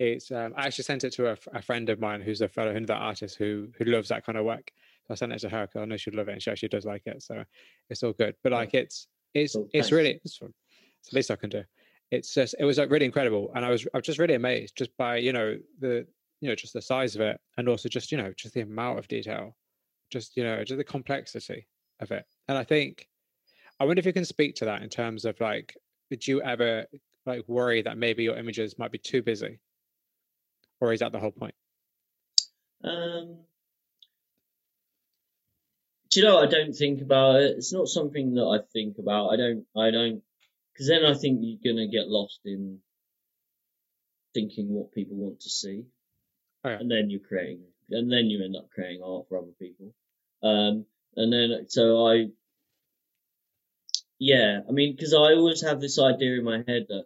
[0.00, 0.32] it's.
[0.32, 2.90] Um, I actually sent it to a, a friend of mine who's a fellow that
[2.90, 4.72] artist who who loves that kind of work.
[5.10, 6.84] I sent it to her because I know she'd love it, and she actually does
[6.84, 7.22] like it.
[7.22, 7.44] So
[7.90, 8.34] it's all good.
[8.42, 10.52] But like, it's it's it's really it's, fun.
[11.00, 11.64] it's the least I can do.
[12.10, 14.76] It's just it was like really incredible, and I was I was just really amazed
[14.76, 16.06] just by you know the
[16.44, 18.98] you know just the size of it and also just you know just the amount
[18.98, 19.56] of detail
[20.10, 21.66] just you know just the complexity
[22.00, 23.08] of it and i think
[23.80, 25.74] i wonder if you can speak to that in terms of like
[26.10, 26.84] did you ever
[27.24, 29.58] like worry that maybe your images might be too busy
[30.82, 31.54] or is that the whole point
[32.84, 33.38] um
[36.14, 39.30] do you know i don't think about it it's not something that i think about
[39.30, 40.22] i don't i don't
[40.72, 42.78] because then i think you're gonna get lost in
[44.32, 45.84] thinking what people want to see
[46.64, 46.78] Oh, yeah.
[46.80, 49.92] and then you're creating, and then you end up creating art for other people.
[50.42, 52.28] Um, and then so I,
[54.18, 57.04] yeah, I mean, because I always have this idea in my head that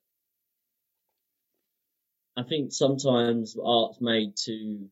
[2.37, 4.89] I think sometimes art's made too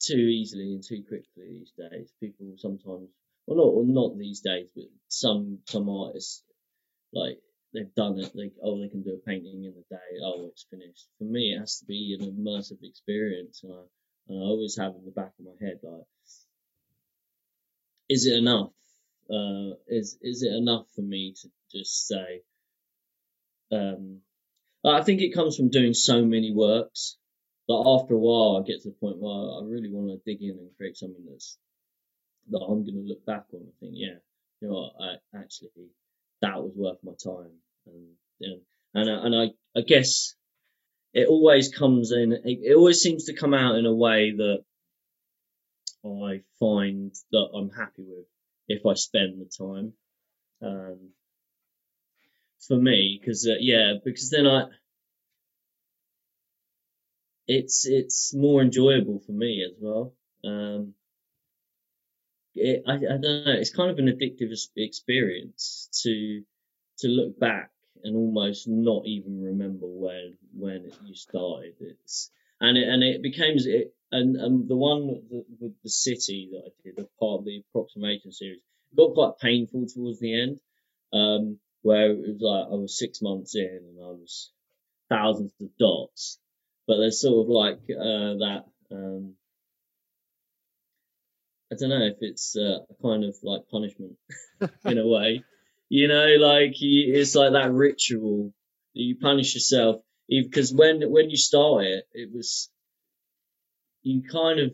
[0.00, 2.12] too easily and too quickly these days.
[2.20, 3.08] People sometimes,
[3.46, 6.42] well, not not these days, but some some artists
[7.12, 7.38] like
[7.72, 8.34] they've done it.
[8.34, 10.20] Like, oh, they can do a painting in a day.
[10.24, 11.06] Oh, it's finished.
[11.18, 13.82] For me, it has to be an immersive experience, and I,
[14.28, 16.04] and I always have in the back of my head like,
[18.08, 18.72] is it enough?
[19.28, 22.42] Uh, is is it enough for me to just say?
[23.72, 24.20] Um,
[24.84, 27.16] I think it comes from doing so many works
[27.68, 30.42] that after a while I get to the point where I really want to dig
[30.42, 31.58] in and create something that's
[32.50, 34.18] that I'm going to look back on and think, yeah,
[34.60, 35.70] you know what, I actually
[36.42, 37.52] that was worth my time
[37.86, 38.06] and
[38.38, 38.60] you know,
[38.94, 40.34] and and I I guess
[41.12, 42.32] it always comes in.
[42.32, 44.64] It, it always seems to come out in a way that
[46.04, 48.26] I find that I'm happy with
[48.68, 49.92] if I spend the time.
[50.62, 51.10] Um,
[52.66, 54.64] for me, because uh, yeah, because then I
[57.46, 60.12] it's it's more enjoyable for me as well.
[60.44, 60.94] Um,
[62.54, 63.52] it, I, I don't know.
[63.52, 66.42] It's kind of an addictive experience to
[66.98, 67.70] to look back
[68.02, 71.74] and almost not even remember when when you started.
[71.80, 72.30] It's
[72.60, 76.70] and it and it became it and and the one with the city that I
[76.82, 78.60] did, a part of the approximation series,
[78.96, 80.60] got quite painful towards the end,
[81.12, 84.50] um, where it was like I was six months in and I was
[85.08, 86.38] thousands of dots,
[86.86, 88.64] but there's sort of like uh, that.
[88.90, 89.34] Um,
[91.72, 94.16] I don't know if it's uh, a kind of like punishment
[94.84, 95.42] in a way.
[95.88, 98.52] You know, like it's like that ritual
[98.92, 102.70] you punish yourself because when when you start it, it was
[104.02, 104.72] you kind of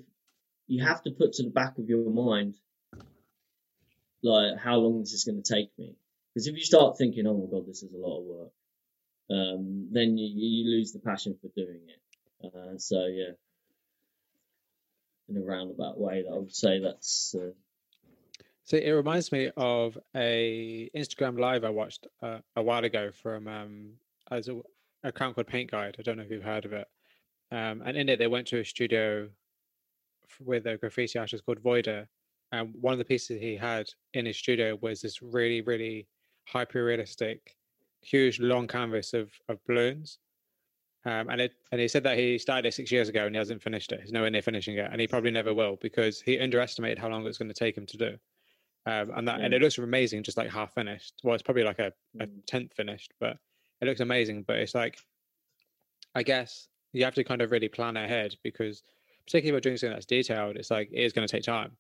[0.67, 2.55] you have to put to the back of your mind
[4.23, 5.97] like how long this is this going to take me?
[6.33, 8.53] Because if you start thinking, oh my god, this is a lot of work,
[9.31, 12.02] um, then you you lose the passion for doing it.
[12.45, 13.33] Uh, so yeah,
[15.29, 17.51] in a roundabout way, that I would say that's uh,
[18.65, 23.49] so it reminds me of a Instagram live I watched uh, a while ago from
[23.49, 23.91] um,
[24.31, 24.61] as a
[25.05, 25.97] account called Paint Guide.
[25.99, 26.89] I don't know if you've heard of it.
[27.51, 29.29] Um, and in it, they went to a studio
[30.41, 32.07] with a graffiti artist called Voider.
[32.53, 36.07] And one of the pieces he had in his studio was this really, really
[36.47, 37.57] hyper realistic,
[38.01, 40.19] huge long canvas of of balloons.
[41.05, 43.39] Um, and it and he said that he started it six years ago and he
[43.39, 44.01] hasn't finished it.
[44.03, 47.27] He's nowhere near finishing it, and he probably never will because he underestimated how long
[47.27, 48.17] it's going to take him to do.
[48.87, 51.15] Um, and that and it looks amazing, just like half finished.
[51.23, 52.47] Well, it's probably like a, a mm.
[52.47, 53.37] tenth finished, but
[53.81, 54.45] it looks amazing.
[54.47, 54.99] But it's like,
[56.15, 58.83] I guess you have to kind of really plan ahead because,
[59.27, 61.73] particularly if you're doing something that's detailed, it's like it is going to take time,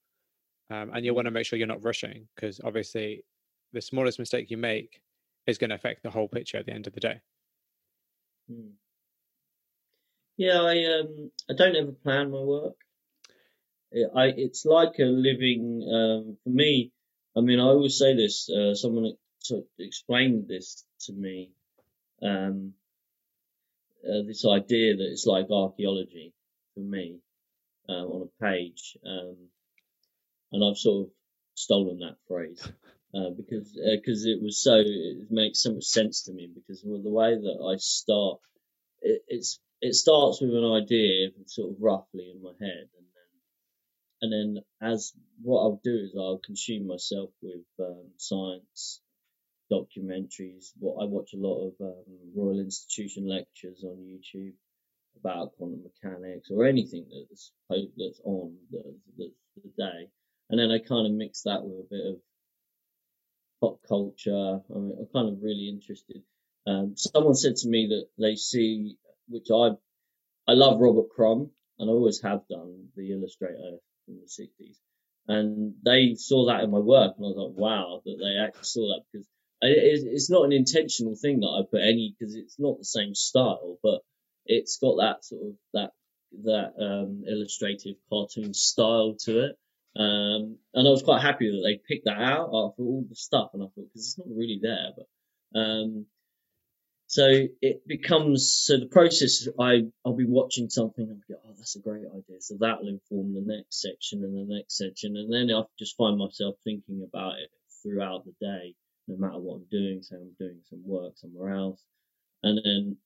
[0.70, 3.24] um, and you want to make sure you're not rushing because obviously,
[3.72, 5.00] the smallest mistake you make
[5.46, 7.20] is going to affect the whole picture at the end of the day.
[8.50, 8.72] Mm.
[10.36, 12.76] Yeah, I um I don't ever plan my work.
[13.94, 16.92] I, it's like a living, um, for me,
[17.36, 19.12] I mean, I always say this, uh, someone
[19.78, 21.50] explained this to me,
[22.22, 22.72] um,
[24.04, 26.32] uh, this idea that it's like archaeology
[26.74, 27.18] for me,
[27.88, 28.96] uh, on a page.
[29.06, 29.36] Um,
[30.52, 31.12] and I've sort of
[31.54, 32.66] stolen that phrase,
[33.14, 36.82] uh, because, uh, cause it was so, it makes so much sense to me because
[36.84, 38.40] well, the way that I start
[39.02, 43.30] it, it's it starts with an idea, sort of roughly in my head, and then
[44.22, 49.00] and then as what I'll do is I'll consume myself with um, science
[49.70, 50.72] documentaries.
[50.78, 52.04] What I watch a lot of um,
[52.36, 54.54] Royal Institution lectures on YouTube
[55.18, 58.82] about quantum mechanics or anything that's that's on the,
[59.18, 60.08] the, the day,
[60.48, 62.16] and then I kind of mix that with a bit of
[63.60, 64.60] pop culture.
[64.74, 66.22] I mean, I'm kind of really interested.
[66.66, 68.96] Um, someone said to me that they see,
[69.28, 69.70] which I
[70.46, 74.76] I love Robert Crumb, and I always have done, the illustrator from the 60s.
[75.28, 78.64] And they saw that in my work, and I was like, wow, that they actually
[78.64, 79.26] saw that because
[79.62, 83.78] it's not an intentional thing that I put any because it's not the same style,
[83.82, 84.00] but
[84.46, 85.90] it's got that sort of that
[86.44, 89.58] that um, illustrative cartoon style to it.
[89.94, 93.50] Um, and I was quite happy that they picked that out after all the stuff,
[93.54, 96.06] and I thought because it's not really there, but um,
[97.12, 97.28] so
[97.60, 99.46] it becomes so the process.
[99.60, 102.40] I I'll be watching something and go, oh, that's a great idea.
[102.40, 106.16] So that'll inform the next section and the next section, and then I just find
[106.16, 107.50] myself thinking about it
[107.82, 108.74] throughout the day,
[109.08, 110.00] no matter what I'm doing.
[110.00, 111.82] So I'm doing some work somewhere else,
[112.44, 112.96] and then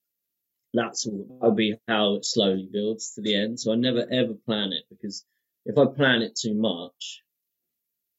[0.73, 1.27] that's all.
[1.41, 3.59] That'll be how it slowly builds to the end.
[3.59, 5.25] So I never ever plan it because
[5.65, 7.23] if I plan it too much,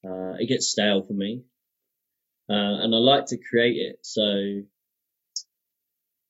[0.05, 1.41] uh, it gets stale for me.
[2.47, 4.61] Uh, and I like to create it so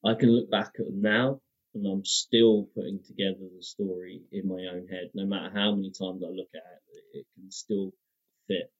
[0.05, 1.41] I can look back at them now
[1.75, 5.09] and I'm still putting together the story in my own head.
[5.13, 7.91] No matter how many times I look at it, it can still
[8.47, 8.71] fit.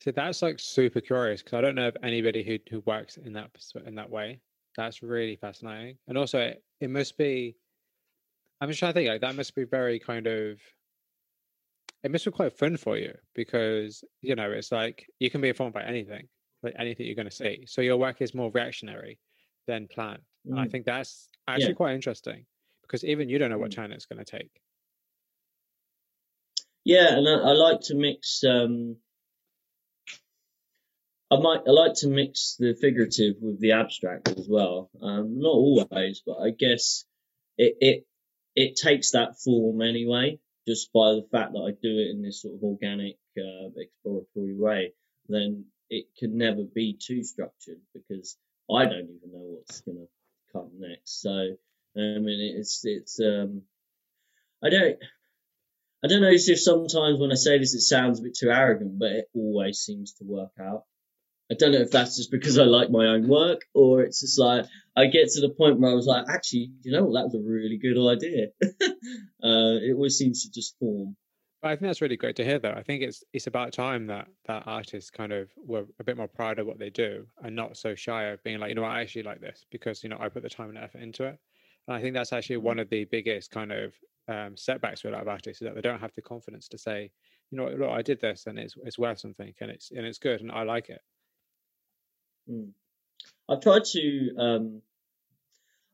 [0.00, 3.32] So that's like super curious because I don't know of anybody who who works in
[3.34, 3.50] that
[3.86, 4.40] in that way.
[4.76, 7.56] That's really fascinating, and also it, it must be.
[8.60, 10.58] I'm just trying to think like that must be very kind of
[12.02, 15.48] it must be quite fun for you because you know it's like you can be
[15.48, 16.28] informed by anything
[16.62, 19.18] like anything you're going to see so your work is more reactionary
[19.66, 20.58] than planned mm.
[20.58, 21.74] i think that's actually yeah.
[21.74, 22.44] quite interesting
[22.82, 23.76] because even you don't know what mm.
[23.76, 24.50] turn it's going to take
[26.84, 28.96] yeah and I, I, like to mix um
[31.30, 34.90] I might I like to mix the figurative with the abstract as well.
[35.00, 37.04] Um, not always, but I guess
[37.56, 38.06] it, it
[38.56, 42.42] it takes that form anyway just by the fact that I do it in this
[42.42, 44.92] sort of organic, uh, exploratory way,
[45.28, 48.36] then it can never be too structured because
[48.70, 50.08] I don't even know what's going to
[50.52, 51.22] come next.
[51.22, 53.62] So, I mean, it's, it's, um,
[54.62, 54.96] I don't,
[56.02, 58.98] I don't know if sometimes when I say this, it sounds a bit too arrogant,
[58.98, 60.84] but it always seems to work out.
[61.50, 64.38] I don't know if that's just because I like my own work or it's just
[64.38, 67.34] like I get to the point where I was like, actually, you know that was
[67.34, 68.48] a really good idea.
[69.42, 71.16] uh, it always seems to just form.
[71.62, 72.72] I think that's really great to hear, though.
[72.72, 76.28] I think it's it's about time that that artists kind of were a bit more
[76.28, 79.00] proud of what they do and not so shy of being like, you know, I
[79.00, 81.38] actually like this because you know I put the time and effort into it.
[81.86, 83.92] And I think that's actually one of the biggest kind of
[84.28, 86.78] um, setbacks for a lot of artists is that they don't have the confidence to
[86.78, 87.10] say,
[87.50, 90.18] you know, look, I did this and it's it's worth something and it's and it's
[90.18, 91.02] good and I like it.
[92.48, 92.70] Mm.
[93.50, 94.82] I tried to um,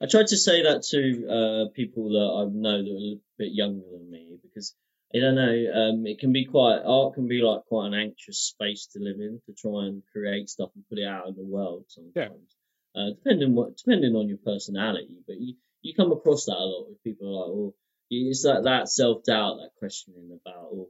[0.00, 3.52] I tried to say that to uh, people that I know that are a bit
[3.52, 4.74] younger than me because
[5.16, 5.72] I don't know.
[5.74, 9.16] Um, it can be quite art can be like quite an anxious space to live
[9.20, 12.56] in to try and create stuff and put it out in the world sometimes.
[12.94, 13.02] Yeah.
[13.02, 16.88] Uh, depending what depending on your personality, but you you come across that a lot
[16.88, 17.74] with people like, well,
[18.10, 20.88] it's like that self doubt, that questioning about, oh,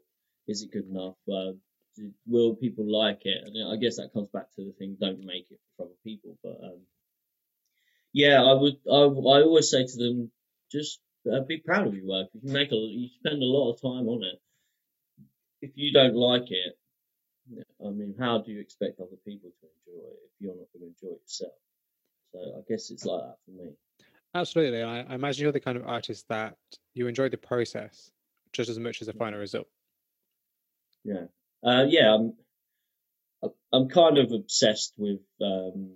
[0.49, 1.17] is it good enough?
[1.31, 1.53] Uh,
[2.27, 3.43] will people like it?
[3.45, 6.37] And I guess that comes back to the thing: don't make it for other people.
[6.43, 6.81] But um,
[8.13, 8.77] yeah, I would.
[8.91, 10.31] I, I always say to them,
[10.71, 12.29] just uh, be proud of your work.
[12.33, 14.41] You make a, you spend a lot of time on it.
[15.63, 16.79] If you don't like it,
[17.85, 20.83] I mean, how do you expect other people to enjoy it if you're not going
[20.83, 21.53] to enjoy it yourself?
[22.33, 23.71] So I guess it's like that for me.
[24.35, 26.57] Absolutely, I, I imagine you're the kind of artist that
[26.95, 28.11] you enjoy the process
[28.53, 29.67] just as much as the final result.
[31.05, 31.27] Yeah,
[31.65, 32.35] uh, yeah, I'm,
[33.73, 35.93] I'm kind of obsessed with, um,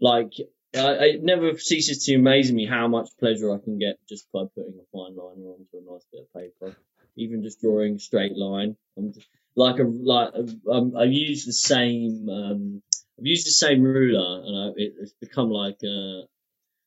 [0.00, 0.32] like,
[0.74, 4.44] I, it never ceases to amaze me how much pleasure I can get just by
[4.54, 6.76] putting a fine liner onto a nice bit of paper.
[7.16, 8.76] Even just drawing a straight line.
[8.96, 12.82] I'm just, like a like a, um, I use the same um,
[13.18, 16.26] I've used the same ruler and I, it, it's become like uh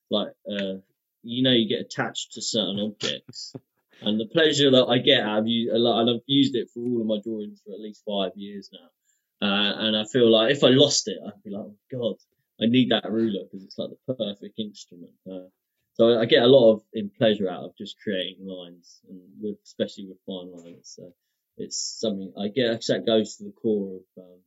[0.09, 0.79] like uh
[1.23, 3.53] you know you get attached to certain objects
[4.01, 7.01] and the pleasure that I get out of you, and I've used it for all
[7.01, 9.47] of my drawings for at least five years now.
[9.47, 12.15] Uh, and I feel like if I lost it, I'd be like, oh God,
[12.61, 15.13] I need that ruler because it's like the perfect instrument.
[15.29, 15.47] Uh,
[15.93, 19.57] so I get a lot of in pleasure out of just creating lines, and with,
[19.65, 20.93] especially with fine lines.
[20.95, 21.13] So
[21.57, 24.39] it's something I guess that goes to the core of um,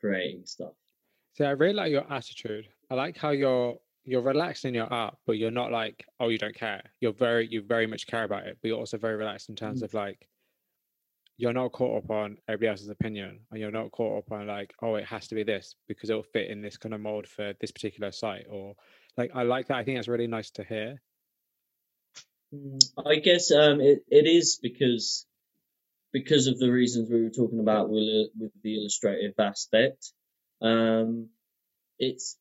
[0.00, 0.72] creating stuff.
[1.34, 2.68] So I really like your attitude.
[2.90, 3.76] I like how you're
[4.06, 6.82] you're relaxed in your art, but you're not like, oh, you don't care.
[7.00, 9.80] You're very, you very much care about it, but you're also very relaxed in terms
[9.80, 9.84] Mm.
[9.84, 10.28] of like,
[11.36, 14.72] you're not caught up on everybody else's opinion, and you're not caught up on like,
[14.82, 17.54] oh, it has to be this because it'll fit in this kind of mold for
[17.60, 18.74] this particular site, or
[19.16, 19.78] like, I like that.
[19.78, 21.00] I think that's really nice to hear.
[22.54, 25.26] Mm, I guess um, it, it is because
[26.12, 30.12] because of the reasons we were talking about with, with the illustrative aspect.
[30.62, 31.28] Um,
[31.98, 32.38] it's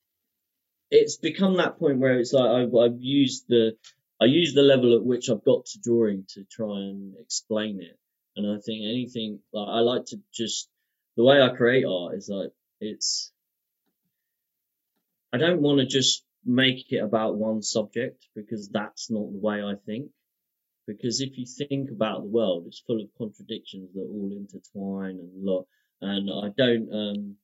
[0.91, 3.75] it's become that point where it's like I've, I've used the
[4.21, 7.97] I use the level at which I've got to drawing to try and explain it,
[8.35, 10.69] and I think anything like I like to just
[11.15, 13.31] the way I create art is like it's
[15.31, 19.63] I don't want to just make it about one subject because that's not the way
[19.63, 20.11] I think.
[20.85, 25.43] Because if you think about the world, it's full of contradictions that all intertwine and
[25.43, 25.65] lot.
[26.01, 26.93] And I don't.
[26.93, 27.35] Um,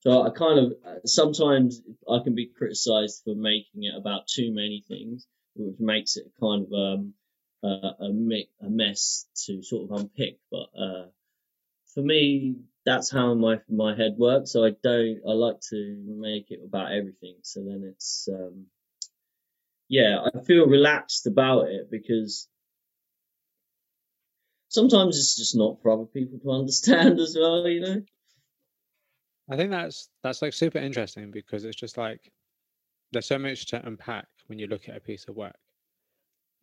[0.00, 4.84] so I kind of sometimes I can be criticised for making it about too many
[4.88, 7.14] things, which makes it kind of um,
[7.62, 10.38] a, a, a mess to sort of unpick.
[10.50, 11.06] But uh,
[11.94, 14.52] for me, that's how my my head works.
[14.52, 15.20] So I don't.
[15.28, 17.36] I like to make it about everything.
[17.42, 18.66] So then it's um,
[19.88, 22.48] yeah, I feel relaxed about it because
[24.68, 27.66] sometimes it's just not for other people to understand as well.
[27.68, 28.02] You know.
[29.50, 32.32] I think that's that's like super interesting because it's just like
[33.12, 35.56] there's so much to unpack when you look at a piece of work,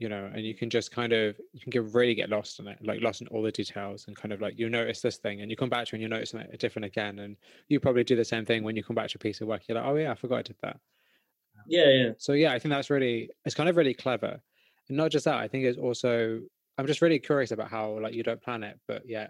[0.03, 2.67] you know, and you can just kind of you can get really get lost in
[2.67, 5.39] it, like lost in all the details, and kind of like you notice this thing,
[5.39, 7.37] and you come back to it and you notice it different again, and
[7.69, 9.61] you probably do the same thing when you come back to a piece of work.
[9.65, 10.75] You're like, oh yeah, I forgot I did that.
[10.75, 12.11] Um, yeah, yeah.
[12.17, 14.41] So yeah, I think that's really it's kind of really clever,
[14.89, 15.35] and not just that.
[15.35, 16.41] I think it's also
[16.77, 19.27] I'm just really curious about how like you don't plan it, but yeah,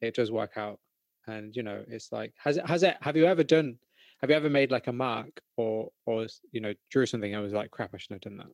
[0.00, 0.78] it does work out
[1.26, 3.76] and you know it's like has it has it have you ever done
[4.20, 7.52] have you ever made like a mark or or you know drew something and was
[7.52, 8.52] like crap i shouldn't have done that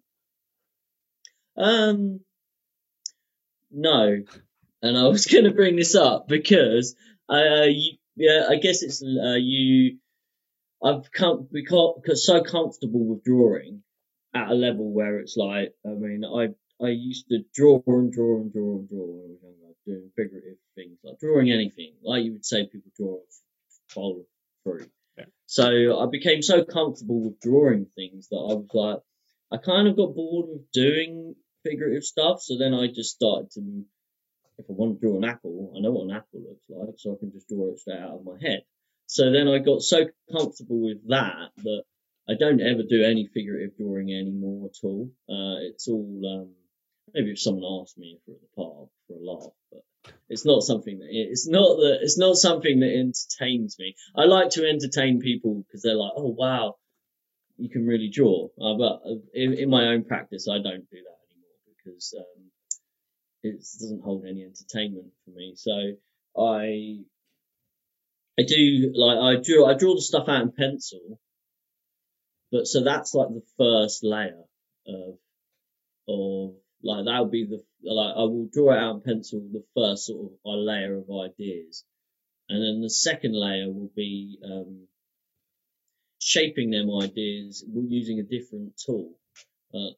[1.57, 2.21] Um,
[3.71, 4.23] no,
[4.83, 6.95] and I was going to bring this up because
[7.29, 9.99] uh, you, yeah, I guess it's uh, you.
[10.83, 13.83] I've come become because so comfortable with drawing
[14.35, 16.49] at a level where it's like, I mean, I
[16.83, 20.11] I used to draw and draw and draw and draw when I was younger, doing
[20.17, 24.27] figurative things like drawing anything, like you would say people draw a bowl of
[24.65, 24.91] fruit.
[25.19, 25.27] Yeah.
[25.47, 29.01] So I became so comfortable with drawing things that I was like,
[29.53, 31.35] I kind of got bored with doing
[31.65, 32.43] figurative stuff.
[32.43, 33.85] So then I just started to,
[34.59, 37.15] if I want to draw an apple, I know what an apple looks like, so
[37.15, 38.63] I can just draw it straight out of my head.
[39.07, 41.83] So then I got so comfortable with that that
[42.29, 45.11] I don't ever do any figurative drawing anymore at all.
[45.29, 46.53] Uh, it's all um,
[47.13, 51.01] maybe if someone asked me for the part for a laugh, but it's not something
[51.01, 53.97] that it's not that it's not something that entertains me.
[54.15, 56.77] I like to entertain people because they're like, oh wow,
[57.61, 58.49] you can really draw.
[58.61, 59.03] Uh, but
[59.35, 62.51] in, in, my own practice, I don't do that anymore because um,
[63.43, 65.55] it doesn't hold any entertainment for me.
[65.57, 65.73] So
[66.37, 67.05] I
[68.39, 71.21] I do like I draw I draw the stuff out in pencil,
[72.51, 74.45] but so that's like the first layer
[74.87, 75.19] of
[76.09, 79.65] of like that would be the like I will draw it out in pencil the
[79.77, 81.85] first sort of layer of ideas,
[82.49, 84.87] and then the second layer will be um,
[86.31, 89.11] shaping them ideas using a different tool.
[89.75, 89.95] Uh,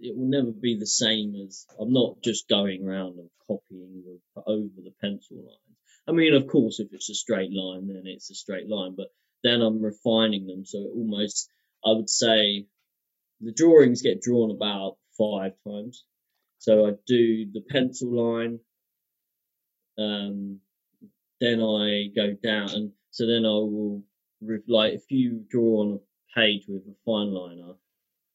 [0.00, 4.42] it will never be the same as I'm not just going around and copying the,
[4.46, 5.78] over the pencil lines.
[6.08, 9.06] I mean, of course, if it's a straight line, then it's a straight line, but
[9.44, 11.48] then I'm refining them so almost
[11.86, 12.66] I would say
[13.40, 16.04] the drawings get drawn about five times.
[16.58, 18.58] So I do the pencil line,
[19.98, 20.60] um,
[21.40, 24.02] then I go down, and so then I will
[24.68, 27.74] like if you draw on a page with a fine liner,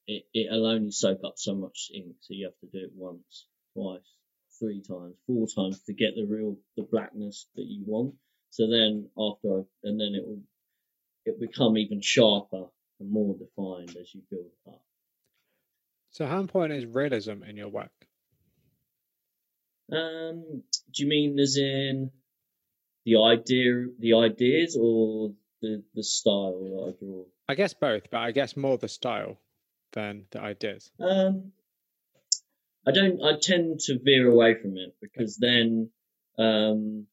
[0.08, 3.48] it it'll only soak up so much ink, so you have to do it once,
[3.74, 4.16] twice,
[4.60, 8.16] three times, four times to get the real the blackness that you want.
[8.52, 10.42] So then after, and then it will
[11.26, 12.66] it become even sharper
[13.00, 14.82] and more defined as you build up.
[16.12, 17.92] So, how important is realism in your work?
[19.92, 22.12] Um, do you mean as in
[23.06, 27.24] the idea, the ideas, or the the style that I draw?
[27.48, 29.38] I guess both, but I guess more the style
[29.94, 30.92] than the ideas.
[31.00, 31.52] Um,
[32.88, 33.22] I don't.
[33.24, 35.90] I tend to veer away from it because then,
[36.38, 37.08] um,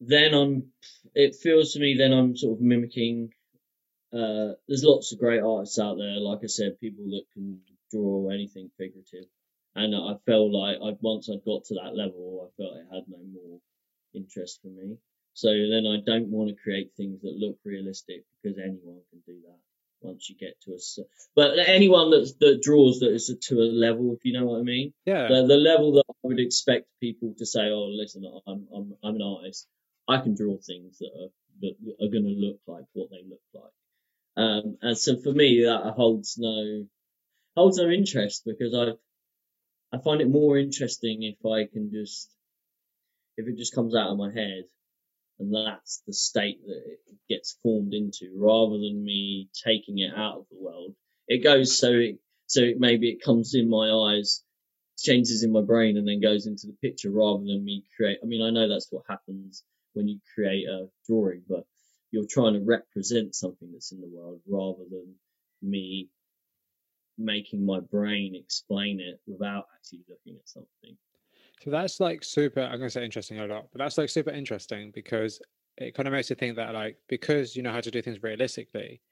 [0.00, 0.72] then I'm.
[1.14, 3.32] It feels to me then I'm sort of mimicking
[4.12, 7.60] uh, there's lots of great artists out there, like I said, people that can
[7.90, 9.28] draw anything figurative.
[9.74, 13.04] And I felt like I once I got to that level, I felt it had
[13.08, 13.60] no more
[14.14, 14.96] interest for me.
[15.34, 19.40] So then I don't want to create things that look realistic because anyone can do
[19.46, 19.58] that
[20.00, 20.78] once you get to a.
[21.34, 24.62] But anyone that that draws that is to a level, if you know what I
[24.62, 24.92] mean.
[25.04, 25.28] Yeah.
[25.28, 29.16] The, the level that I would expect people to say, "Oh, listen, I'm I'm I'm
[29.16, 29.66] an artist.
[30.08, 31.30] I can draw things that are
[31.62, 35.64] that are going to look like what they look like." Um, and so for me,
[35.64, 36.86] that holds no
[37.56, 42.30] holds no interest because I I find it more interesting if I can just
[43.38, 44.64] if it just comes out of my head
[45.38, 50.38] and that's the state that it gets formed into rather than me taking it out
[50.38, 50.94] of the world
[51.28, 54.42] it goes so it so it maybe it comes in my eyes
[54.98, 58.26] changes in my brain and then goes into the picture rather than me create i
[58.26, 59.62] mean i know that's what happens
[59.94, 61.64] when you create a drawing but
[62.10, 65.14] you're trying to represent something that's in the world rather than
[65.62, 66.08] me
[67.16, 70.96] making my brain explain it without actually looking at something
[71.60, 72.60] So that's like super.
[72.60, 75.40] I'm gonna say interesting a lot, but that's like super interesting because
[75.76, 78.22] it kind of makes you think that like because you know how to do things
[78.22, 79.02] realistically,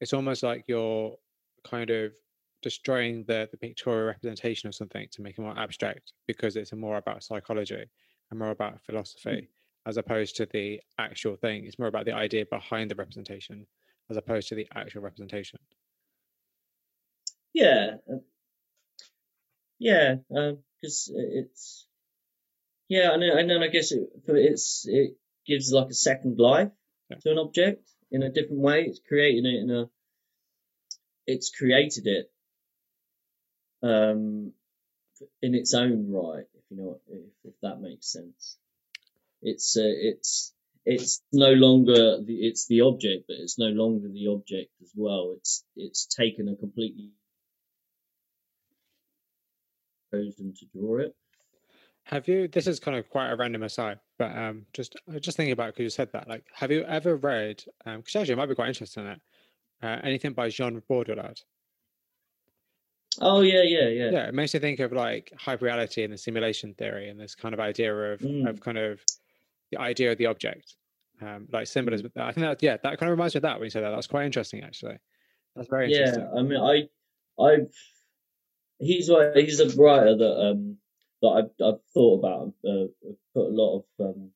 [0.00, 1.18] it's almost like you're
[1.64, 2.14] kind of
[2.62, 6.96] destroying the the pictorial representation of something to make it more abstract because it's more
[6.98, 7.86] about psychology
[8.30, 8.82] and more about
[9.28, 9.38] Mm.
[9.38, 9.50] philosophy
[9.86, 11.66] as opposed to the actual thing.
[11.66, 13.66] It's more about the idea behind the representation
[14.10, 15.60] as opposed to the actual representation.
[17.52, 18.18] yeah uh,
[19.78, 20.16] yeah
[20.84, 21.86] because it's
[22.88, 25.16] yeah and then, and then i guess it for it's it
[25.46, 26.70] gives like a second life
[27.10, 27.16] Yeah.
[27.22, 28.84] to an object in a different way.
[28.84, 29.90] It's creating it in a
[31.26, 32.30] it's created it
[33.82, 34.52] um
[35.42, 38.56] in its own right if you know if, if that makes sense.
[39.42, 40.54] It's uh, it's
[40.84, 45.34] it's no longer the it's the object but it's no longer the object as well.
[45.36, 47.10] It's it's taken a completely
[50.14, 51.14] chosen to draw it
[52.04, 52.48] Have you?
[52.48, 55.68] This is kind of quite a random aside, but um, just I just thinking about
[55.74, 56.28] because you said that.
[56.28, 57.64] Like, have you ever read?
[57.86, 59.04] Um, because actually, it might be quite interesting.
[59.06, 59.20] in It
[59.82, 61.42] uh, anything by Jean Baudrillard?
[63.20, 66.74] oh yeah yeah yeah Yeah, it makes me think of like hyperreality and the simulation
[66.74, 68.48] theory and this kind of idea of Mm.
[68.48, 69.00] of kind of
[69.70, 70.76] the idea of the object,
[71.22, 72.10] um, like symbolism.
[72.16, 73.90] I think that yeah, that kind of reminds me of that when you said that.
[73.90, 74.98] That's quite interesting, actually.
[75.56, 76.24] That's very interesting.
[76.24, 76.88] Yeah, I mean, I,
[77.42, 77.72] I've,
[78.78, 80.76] he's like he's a writer that um
[81.22, 82.52] that I've I've thought about.
[82.64, 84.30] Uh, I've put a lot of um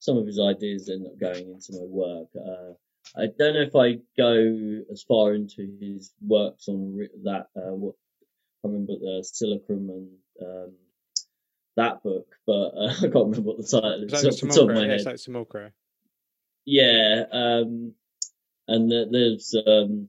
[0.00, 2.28] some of his ideas end up going into my work.
[2.36, 2.74] Uh,
[3.16, 7.94] I don't know if I go as far into his works on that uh, what
[8.64, 10.72] I remember the Silicon and um
[11.76, 14.46] that book, but uh, I can't remember what the title It's is like off the
[14.48, 14.96] top of my Yeah, head.
[14.96, 15.18] it's like
[16.64, 17.94] Yeah, um,
[18.68, 20.08] and th- there's um,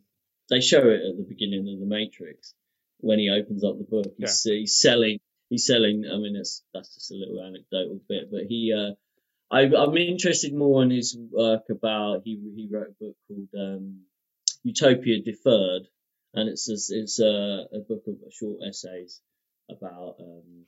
[0.50, 2.54] they show it at the beginning of the Matrix
[3.00, 4.14] when he opens up the book.
[4.18, 5.20] He's, he's selling.
[5.50, 6.06] He's selling.
[6.12, 8.74] I mean, it's that's just a little anecdotal bit, but he.
[8.74, 8.94] Uh,
[9.52, 12.22] I, I'm interested more in his work about.
[12.26, 14.02] He he wrote a book called um,
[14.64, 15.88] Utopia Deferred,
[16.34, 19.22] and it's a, it's a, a book of short essays
[19.70, 20.66] about um,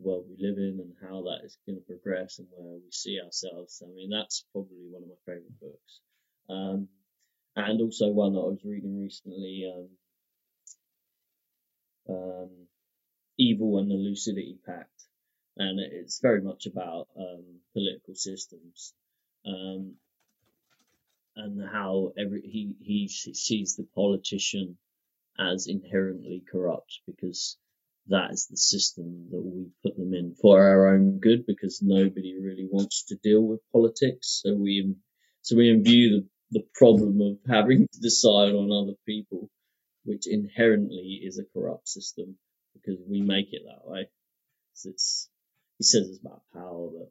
[0.00, 2.90] the world we live in and how that is going to progress and where we
[2.90, 3.82] see ourselves.
[3.84, 6.00] I mean, that's probably one of my favourite books.
[6.48, 6.88] Um,
[7.56, 9.88] and also one that I was reading recently, um,
[12.08, 12.50] um,
[13.38, 14.90] Evil and the Lucidity Pact.
[15.56, 18.92] And it's very much about um, political systems
[19.46, 19.94] um,
[21.36, 24.76] and how every he, he sees the politician
[25.38, 27.56] as inherently corrupt because
[28.08, 32.38] that is the system that we put them in for our own good because nobody
[32.40, 34.42] really wants to deal with politics.
[34.44, 34.94] So we
[35.42, 36.10] so we imbue
[36.50, 39.50] the, the problem of having to decide on other people,
[40.04, 42.36] which inherently is a corrupt system
[42.74, 44.08] because we make it that way.
[44.84, 45.28] It's
[45.78, 47.10] he says it's about power, but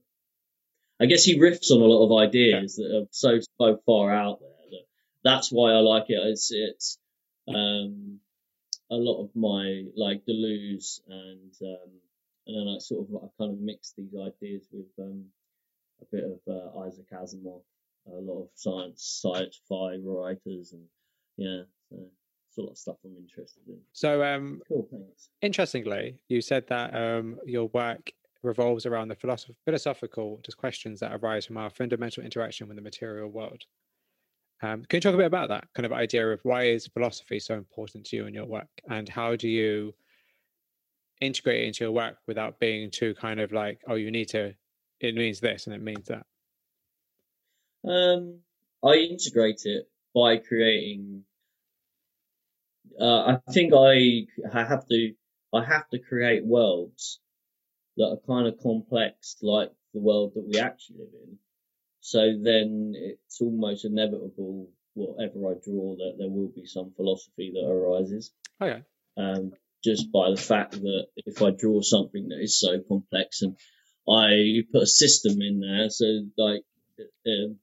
[1.00, 4.40] I guess he riffs on a lot of ideas that are so so far out
[4.40, 4.86] there that
[5.24, 6.20] that's why I like it.
[6.28, 6.98] It's it's
[7.48, 8.20] um
[8.90, 11.92] a lot of my like Deleuze and um,
[12.48, 15.26] and then I sort of I kind of mix these ideas with um,
[16.02, 17.62] a bit of uh, Isaac Asimov,
[18.08, 20.86] a lot of science sci-fi writers, and
[21.38, 21.98] yeah, so
[22.54, 23.80] it's a lot of stuff I'm interested in.
[23.94, 25.30] So, um, Cool, thanks.
[25.42, 28.12] interestingly, you said that um, your work
[28.44, 32.84] revolves around the philosoph- philosophical just questions that arise from our fundamental interaction with the
[32.84, 33.64] material world.
[34.62, 37.40] Um, can you talk a bit about that kind of idea of why is philosophy
[37.40, 39.94] so important to you in your work, and how do you
[41.22, 44.54] integrate it into your work without being too kind of like, oh, you need to,
[45.00, 46.26] it means this and it means that.
[47.86, 48.40] Um,
[48.84, 51.24] I integrate it by creating.
[53.00, 55.14] Uh, I think I I have to
[55.54, 57.20] I have to create worlds
[57.98, 61.38] that are kind of complex, like the world that we actually live in,
[62.02, 67.66] so then it's almost inevitable, whatever I draw, that there will be some philosophy that
[67.66, 68.34] arises.
[68.62, 68.84] Okay.
[69.16, 69.54] Um,
[69.84, 73.56] just by the fact that if I draw something that is so complex and
[74.10, 76.06] I put a system in there, so
[76.38, 76.64] like
[77.26, 77.60] um,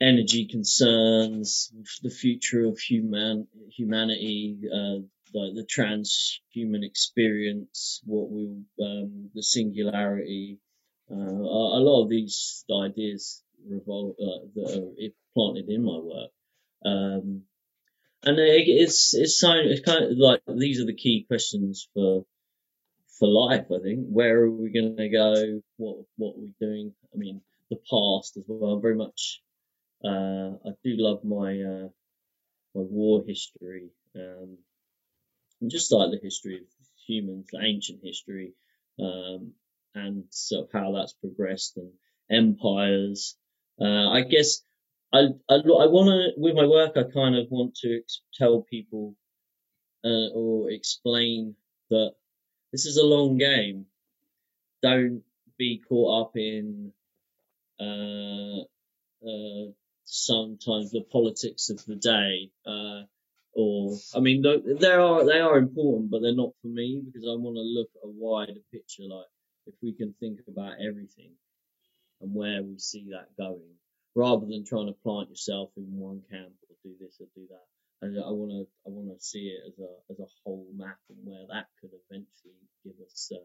[0.00, 1.72] energy concerns,
[2.02, 4.98] the future of human humanity, uh,
[5.32, 10.58] the, transhuman experience, what we um, the singularity.
[11.10, 16.30] Uh, a lot of these ideas revolve uh, that are planted in my work.
[16.84, 17.42] Um,
[18.22, 22.24] and it's it's it's kind of like these are the key questions for
[23.18, 23.66] for life.
[23.72, 25.62] I think where are we going to go?
[25.76, 26.92] What what are we doing?
[27.14, 27.40] I mean,
[27.70, 28.80] the past as well.
[28.80, 29.42] Very much.
[30.06, 31.88] Uh, I do love my uh,
[32.74, 34.58] my war history, um,
[35.60, 36.64] and just like the history of
[37.06, 38.52] humans, ancient history,
[39.00, 39.52] um,
[39.94, 41.92] and sort of how that's progressed and
[42.30, 43.36] empires.
[43.80, 44.62] Uh, I guess
[45.12, 48.62] I, I, I want to, with my work, I kind of want to ex- tell
[48.62, 49.14] people
[50.04, 51.56] uh, or explain
[51.90, 52.12] that
[52.72, 53.86] this is a long game.
[54.82, 55.22] Don't
[55.58, 56.92] be caught up in
[57.80, 58.60] uh,
[59.26, 59.72] uh,
[60.06, 62.50] sometimes the politics of the day.
[62.66, 63.02] Uh,
[63.52, 67.34] or, I mean, they are they are important, but they're not for me because I
[67.36, 69.04] want to look at a wider picture.
[69.08, 69.26] Like,
[69.66, 71.32] if we can think about everything
[72.20, 73.76] and where we see that going,
[74.14, 77.66] rather than trying to plant yourself in one camp or do this or do that.
[78.02, 80.98] And I want to I want to see it as a as a whole map
[81.08, 83.44] and where that could eventually give us uh,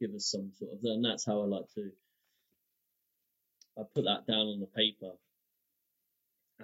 [0.00, 1.90] give us some sort of and that's how I like to
[3.78, 5.12] I put that down on the paper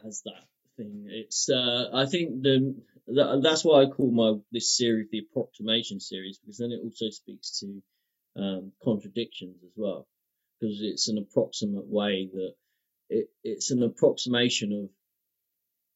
[0.07, 0.45] as that
[0.77, 1.07] thing.
[1.09, 2.75] It's uh, I think the,
[3.07, 7.11] the that's why I call my this series the approximation series because then it also
[7.11, 7.83] speaks to
[8.41, 10.07] um, contradictions as well
[10.61, 12.55] because it's an approximate way that
[13.11, 14.91] it, it's an approximation of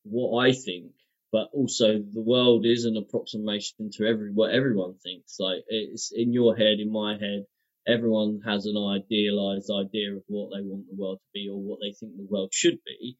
[0.04, 0.92] what I think,
[1.30, 5.36] but also the world is an approximation to every what everyone thinks.
[5.38, 7.46] Like it's in your head, in my head,
[7.86, 11.78] everyone has an idealized idea of what they want the world to be or what
[11.80, 13.16] they think the world should be,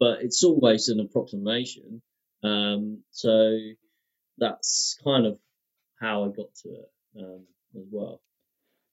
[0.00, 2.02] but it's always an approximation.
[2.42, 3.58] Um, so
[4.38, 5.38] that's kind of
[6.00, 7.42] how I got to it um,
[7.76, 8.20] as well.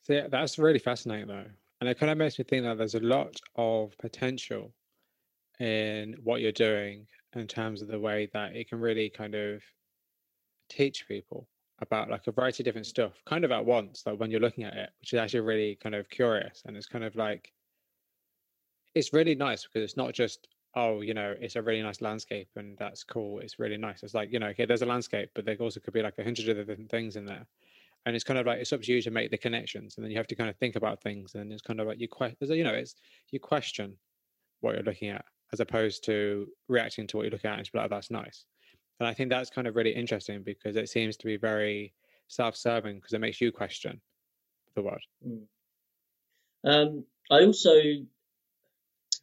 [0.04, 1.46] So yeah, that's really fascinating though.
[1.80, 4.74] And it kind of makes me think that there's a lot of potential
[5.60, 7.06] in what you're doing
[7.36, 9.62] in terms of the way that it can really kind of
[10.70, 11.48] teach people
[11.80, 14.64] about like a variety of different stuff kind of at once like when you're looking
[14.64, 17.52] at it which is actually really kind of curious and it's kind of like
[18.96, 22.50] it's really nice because it's not just oh you know it's a really nice landscape
[22.56, 24.04] and that's cool it's really nice.
[24.04, 26.24] It's like you know okay there's a landscape but there also could be like a
[26.24, 27.46] hundred other different things in there.
[28.06, 30.12] And it's kind of like it's up to you to make the connections and then
[30.12, 32.52] you have to kind of think about things and it's kind of like you question
[32.52, 32.96] you know it's
[33.32, 33.98] you question
[34.62, 37.78] what you're looking at as opposed to reacting to what you're looking at and be
[37.78, 38.46] like oh, that's nice.
[39.00, 41.94] And i think that's kind of really interesting because it seems to be very
[42.28, 44.02] self-serving because it makes you question
[44.76, 45.02] the world.
[45.26, 45.44] Mm.
[46.66, 47.74] um, i also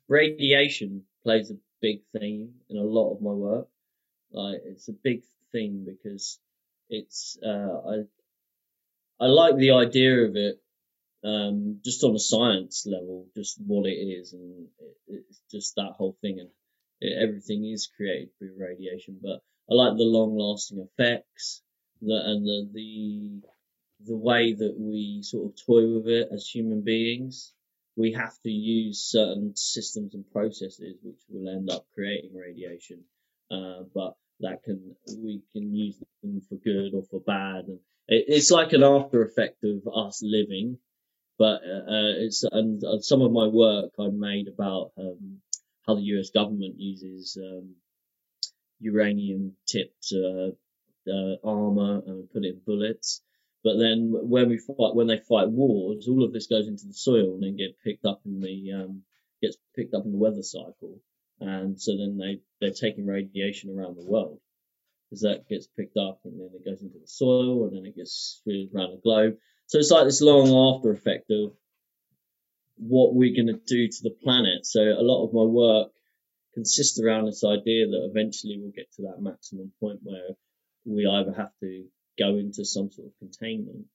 [0.08, 3.68] radiation plays a big theme in a lot of my work
[4.32, 6.38] like it's a big theme because
[6.88, 7.94] it's uh, I
[9.20, 10.60] I like the idea of it,
[11.24, 14.96] um, just on a science level, just what it is, and it,
[15.28, 16.48] it's just that whole thing, and
[17.00, 19.18] it, everything is created through radiation.
[19.20, 21.62] But I like the long-lasting effects,
[22.00, 23.40] and the the
[24.06, 27.52] the way that we sort of toy with it as human beings.
[28.00, 33.04] We have to use certain systems and processes which will end up creating radiation,
[33.50, 37.78] uh, but that can we can use them for good or for bad, and
[38.08, 40.78] it's like an after effect of us living.
[41.38, 45.40] But uh, it's and uh, some of my work I made about um,
[45.86, 46.30] how the U.S.
[46.30, 47.74] government uses um,
[48.80, 50.50] uranium tipped uh,
[51.10, 53.22] uh, armor and put it in bullets.
[53.62, 56.94] But then when we fight, when they fight wars, all of this goes into the
[56.94, 59.02] soil and then get picked up in the um,
[59.42, 61.00] gets picked up in the weather cycle,
[61.40, 64.40] and so then they they're taking radiation around the world
[65.10, 67.96] because that gets picked up and then it goes into the soil and then it
[67.96, 69.36] gets spread around the globe.
[69.66, 71.52] So it's like this long after effect of
[72.76, 74.64] what we're going to do to the planet.
[74.64, 75.88] So a lot of my work
[76.54, 80.36] consists around this idea that eventually we'll get to that maximum point where
[80.84, 81.84] we either have to
[82.20, 83.86] go into some sort of containment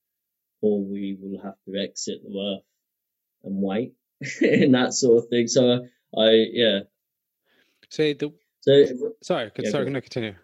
[0.62, 2.64] or we will have to exit the earth
[3.44, 3.94] and wait
[4.42, 5.48] and that sort of thing.
[5.48, 6.80] So I, yeah.
[7.90, 10.36] So the, so, sorry, yeah, sorry, can I continue?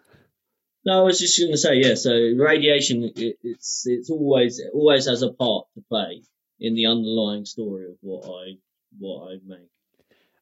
[0.84, 1.94] No, I was just going to say, yeah.
[1.94, 6.22] So radiation, it, it's it's always it always has a part to play
[6.60, 8.58] in the underlying story of what I
[8.98, 9.68] what I make.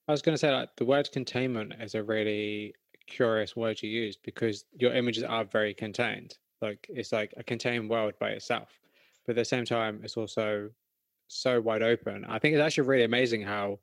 [0.09, 2.75] I was going to say like the word containment is a really
[3.07, 6.37] curious word you use because your images are very contained.
[6.61, 8.69] Like it's like a contained world by itself,
[9.27, 10.71] but at the same time, it's also
[11.29, 12.25] so wide open.
[12.29, 13.79] I think it's actually really amazing how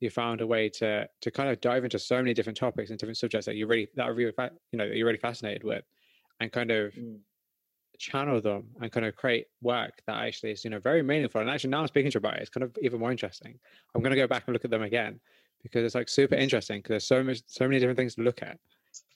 [0.00, 2.98] you found a way to to kind of dive into so many different topics and
[2.98, 4.32] different subjects that you really that are really
[4.72, 5.84] you know that you're really fascinated with,
[6.40, 7.18] and kind of mm.
[7.98, 11.40] channel them and kind of create work that actually is you know very meaningful.
[11.40, 13.58] And actually, now I'm speaking to you about it, it's kind of even more interesting.
[13.94, 15.20] I'm going to go back and look at them again
[15.62, 18.42] because it's like super interesting because there's so much so many different things to look
[18.42, 18.58] at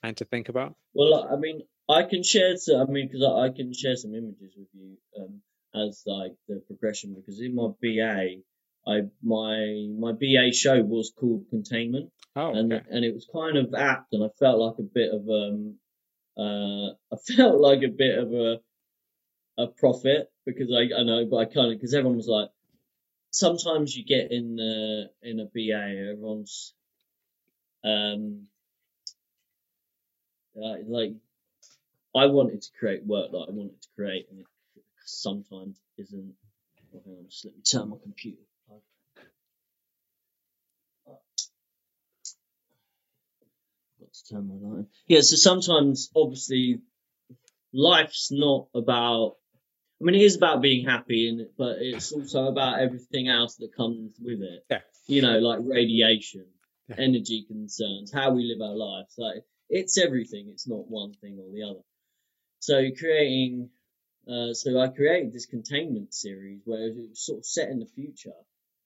[0.02, 0.74] and to think about.
[0.94, 2.56] Well, I mean, I can share.
[2.56, 5.40] Some, I mean, because I, I, can share some images with you um,
[5.74, 8.42] as like the progression because in my BA
[8.86, 12.10] I my my BA show was called Containment.
[12.36, 15.28] Oh, and and it was kind of apt, and I felt like a bit of
[15.28, 15.76] um
[16.36, 18.60] uh I felt like a bit of a
[19.58, 22.48] a prophet because I I know, but I kind of because everyone was like,
[23.30, 26.74] sometimes you get in the in a BA, everyone's
[27.84, 28.46] um
[30.62, 31.12] uh, like
[32.14, 34.46] I wanted to create work that I wanted to create, and it
[35.04, 36.34] sometimes isn't.
[36.94, 38.42] Oh, hang on, just let me turn my computer.
[44.00, 44.86] Got to turn my light.
[45.06, 46.80] Yeah, so sometimes, obviously,
[47.72, 49.36] life's not about.
[50.00, 53.76] I mean, it is about being happy, and but it's also about everything else that
[53.76, 54.64] comes with it.
[54.70, 54.80] Yeah.
[55.06, 56.46] You know, like radiation,
[56.88, 56.96] yeah.
[56.98, 59.14] energy concerns, how we live our lives.
[59.18, 60.48] Like it's everything.
[60.48, 61.84] It's not one thing or the other.
[62.58, 63.70] So creating,
[64.28, 67.86] uh, so I created this containment series where it was sort of set in the
[67.86, 68.36] future,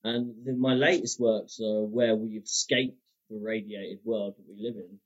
[0.03, 2.97] and the, my latest works are where we've escaped
[3.29, 4.99] the radiated world that we live in.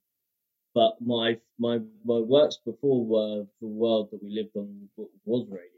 [0.75, 4.89] But my my my works before were the world that we lived on
[5.25, 5.73] was radiated.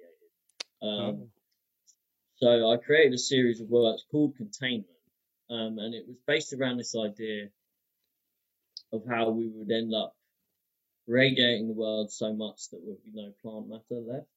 [0.81, 1.27] Um, oh.
[2.37, 4.87] So I created a series of works called Containment,
[5.49, 7.49] um, and it was based around this idea
[8.93, 10.15] of how we would end up
[11.07, 14.27] radiating the world so much that there would be no plant matter left,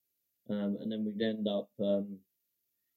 [0.50, 2.18] um, and then we'd end up um,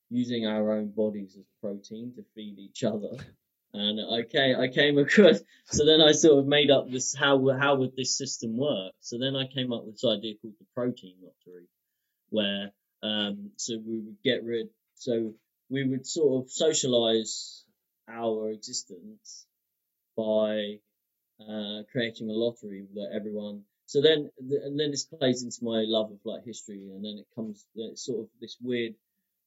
[0.09, 3.09] using our own bodies as protein to feed each other.
[3.73, 5.39] And okay, I came across.
[5.65, 8.93] So then I sort of made up this how how would this system work?
[9.01, 11.67] So then I came up with this idea called the protein lottery,
[12.29, 12.71] where
[13.03, 14.69] um, so we would get rid.
[14.95, 15.33] So
[15.69, 17.65] we would sort of socialize
[18.07, 19.45] our existence
[20.15, 20.79] by
[21.41, 23.63] uh, creating a lottery that everyone.
[23.85, 27.27] So then, and then this plays into my love of like history, and then it
[27.35, 28.95] comes it's sort of this weird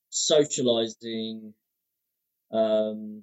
[0.08, 1.54] socializing
[2.52, 3.22] um,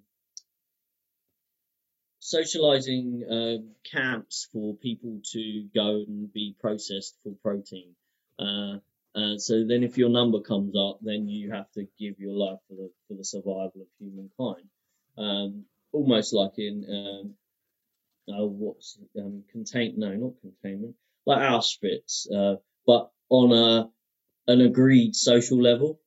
[2.19, 7.95] socializing uh, camps for people to go and be processed for protein.
[8.37, 8.77] Uh,
[9.15, 12.59] uh, so then, if your number comes up, then you have to give your life
[12.67, 14.67] for the for the survival of humankind.
[15.17, 17.33] Um, almost like in um,
[18.29, 20.95] uh, what's um, no not containment
[21.27, 22.55] like Auschwitz, uh,
[22.87, 23.89] but on a
[24.51, 25.99] an agreed social level.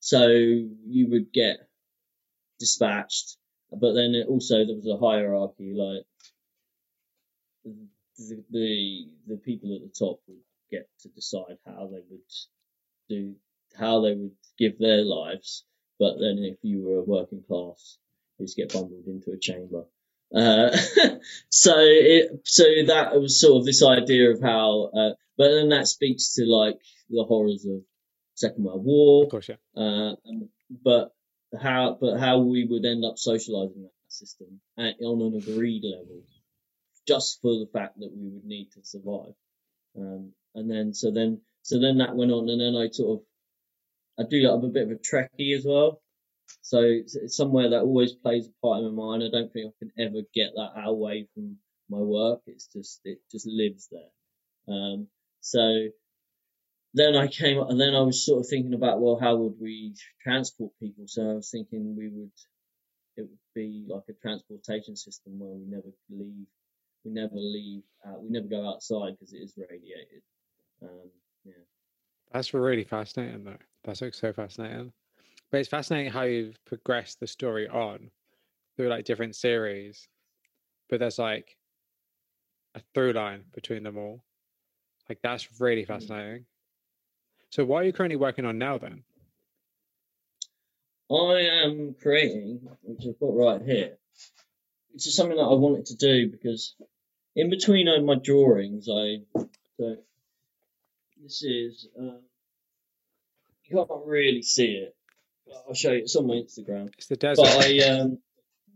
[0.00, 1.58] So you would get
[2.58, 3.36] dispatched,
[3.70, 6.04] but then also there was a hierarchy, like
[7.64, 10.38] the, the the people at the top would
[10.70, 12.20] get to decide how they would
[13.08, 13.34] do
[13.78, 15.64] how they would give their lives.
[15.98, 17.98] But then if you were a working class,
[18.38, 19.84] you'd get bundled into a chamber.
[20.34, 20.76] Uh,
[21.48, 25.86] so it, so that was sort of this idea of how, uh, but then that
[25.88, 26.78] speaks to like
[27.08, 27.82] the horrors of
[28.34, 29.24] Second World War.
[29.24, 29.56] Of course, yeah.
[29.76, 30.14] Uh,
[30.82, 31.14] but
[31.60, 36.22] how but how we would end up socializing that system at, on an agreed level,
[37.06, 39.34] just for the fact that we would need to survive.
[39.96, 43.26] Um, and then so then so then that went on, and then I sort of
[44.18, 46.00] I do like, I'm a bit of a Trekkie as well.
[46.60, 49.22] So it's, somewhere that always plays a part in my mind.
[49.22, 51.56] I don't think I can ever get that away from
[51.90, 52.40] my work.
[52.46, 54.74] It's just it just lives there.
[54.74, 55.08] Um,
[55.40, 55.88] so
[56.94, 59.54] then I came up, and then I was sort of thinking about, well, how would
[59.60, 61.04] we transport people?
[61.06, 62.30] So I was thinking we would,
[63.16, 66.46] it would be like a transportation system where we never leave,
[67.04, 67.82] we never leave,
[68.22, 70.22] we never go outside because it is radiated.
[70.82, 71.10] Um,
[71.44, 71.64] yeah.
[72.32, 73.56] That's really fascinating, though.
[73.84, 74.92] That's like so fascinating.
[75.54, 78.10] But it's fascinating how you've progressed the story on
[78.76, 80.08] through like different series,
[80.90, 81.56] but there's like
[82.74, 84.24] a through line between them all.
[85.08, 85.86] Like that's really mm.
[85.86, 86.46] fascinating.
[87.50, 89.04] So, what are you currently working on now then?
[91.08, 93.96] I am creating, which I've got right here.
[94.92, 96.74] It's just something that I wanted to do because
[97.36, 99.18] in between uh, my drawings, I
[99.76, 99.98] so
[101.22, 102.16] this is uh,
[103.62, 104.96] you can't really see it.
[105.68, 105.98] I'll show you.
[105.98, 106.88] It's on my Instagram.
[106.98, 107.42] It's the desert.
[107.42, 108.18] But I um,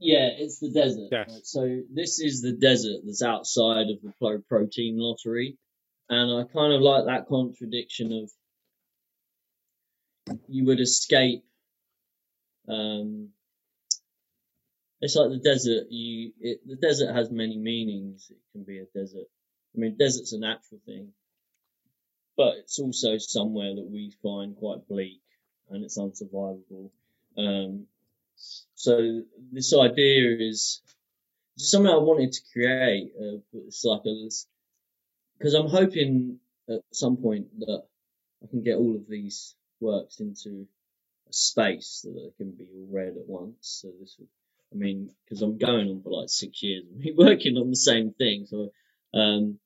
[0.01, 1.09] Yeah, it's the desert.
[1.11, 1.29] Yes.
[1.29, 1.47] right?
[1.47, 5.57] So this is the desert that's outside of the pro- protein lottery,
[6.09, 8.31] and I kind of like that contradiction of
[10.49, 11.45] you would escape.
[12.69, 13.31] Um,
[15.01, 15.87] it's like the desert.
[15.91, 18.31] You it, the desert has many meanings.
[18.31, 19.27] It can be a desert.
[19.75, 21.13] I mean, desert's a natural thing,
[22.37, 25.21] but it's also somewhere that we find quite bleak
[25.71, 26.91] and it's unsurvivable.
[27.37, 27.87] Um,
[28.75, 30.81] so this idea is
[31.59, 33.13] just something I wanted to create.
[33.21, 34.03] Uh, it's like
[35.39, 36.39] because I'm hoping
[36.69, 37.85] at some point that
[38.43, 40.67] I can get all of these works into
[41.29, 43.57] a space that they can be all read at once.
[43.61, 44.17] So this,
[44.73, 47.77] I mean, because I'm going on for like six years, and we're working on the
[47.77, 48.47] same thing.
[48.47, 48.73] So,
[49.15, 49.59] um,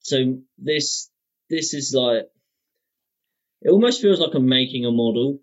[0.00, 1.10] so this
[1.48, 2.28] this is like
[3.62, 5.40] it almost feels like I'm making a model,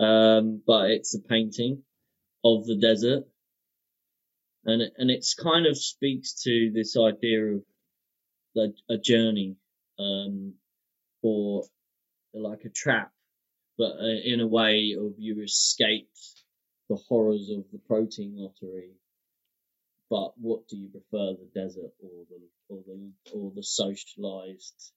[0.00, 1.82] um, but it's a painting
[2.44, 3.24] of the desert,
[4.64, 7.62] and and it's kind of speaks to this idea of
[8.54, 9.56] the, a journey,
[9.98, 10.54] um,
[11.22, 11.64] or
[12.34, 13.12] like a trap,
[13.78, 16.18] but uh, in a way of you escaped
[16.88, 18.92] the horrors of the protein lottery.
[20.10, 24.92] But what do you prefer, the desert or the or the or the socialized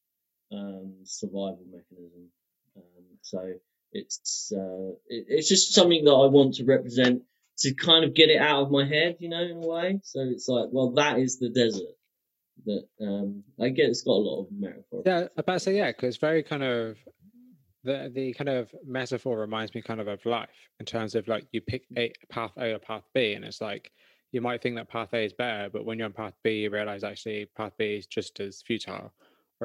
[0.52, 2.30] um, survival mechanism?
[2.78, 3.54] Um, so
[3.92, 7.24] it's uh, it, it's just something that I want to represent
[7.60, 10.00] to kind of get it out of my head, you know, in a way.
[10.04, 11.96] So it's like, well, that is the desert.
[12.66, 15.04] That um, I get it's got a lot of metaphor.
[15.06, 16.98] Yeah, about to say yeah, because very kind of
[17.84, 21.46] the the kind of metaphor reminds me kind of of life in terms of like
[21.52, 23.92] you pick a path A or path B, and it's like
[24.32, 26.70] you might think that path A is better, but when you're on path B, you
[26.70, 29.14] realize actually path B is just as futile,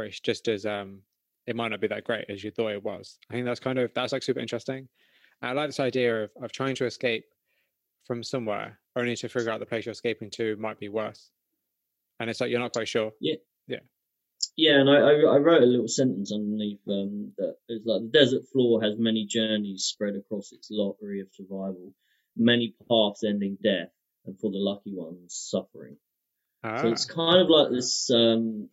[0.01, 1.03] or it's just as um,
[1.47, 3.19] it might not be that great as you thought it was.
[3.31, 4.89] I think that's kind of that's like super interesting.
[5.43, 7.25] And I like this idea of of trying to escape
[8.07, 11.31] from somewhere only to figure out the place you're escaping to might be worse,
[12.19, 13.13] and it's like you're not quite sure.
[13.21, 13.37] Yeah,
[13.69, 13.79] Yeah.
[14.57, 18.09] Yeah, and I, I, I wrote a little sentence underneath um, that it's like the
[18.09, 21.95] desert floor has many journeys spread across its lottery of survival,
[22.37, 23.91] many paths ending death,
[24.25, 25.97] and for the lucky ones, suffering.
[26.65, 28.11] Ah, So it's kind of like this.
[28.11, 28.69] Um,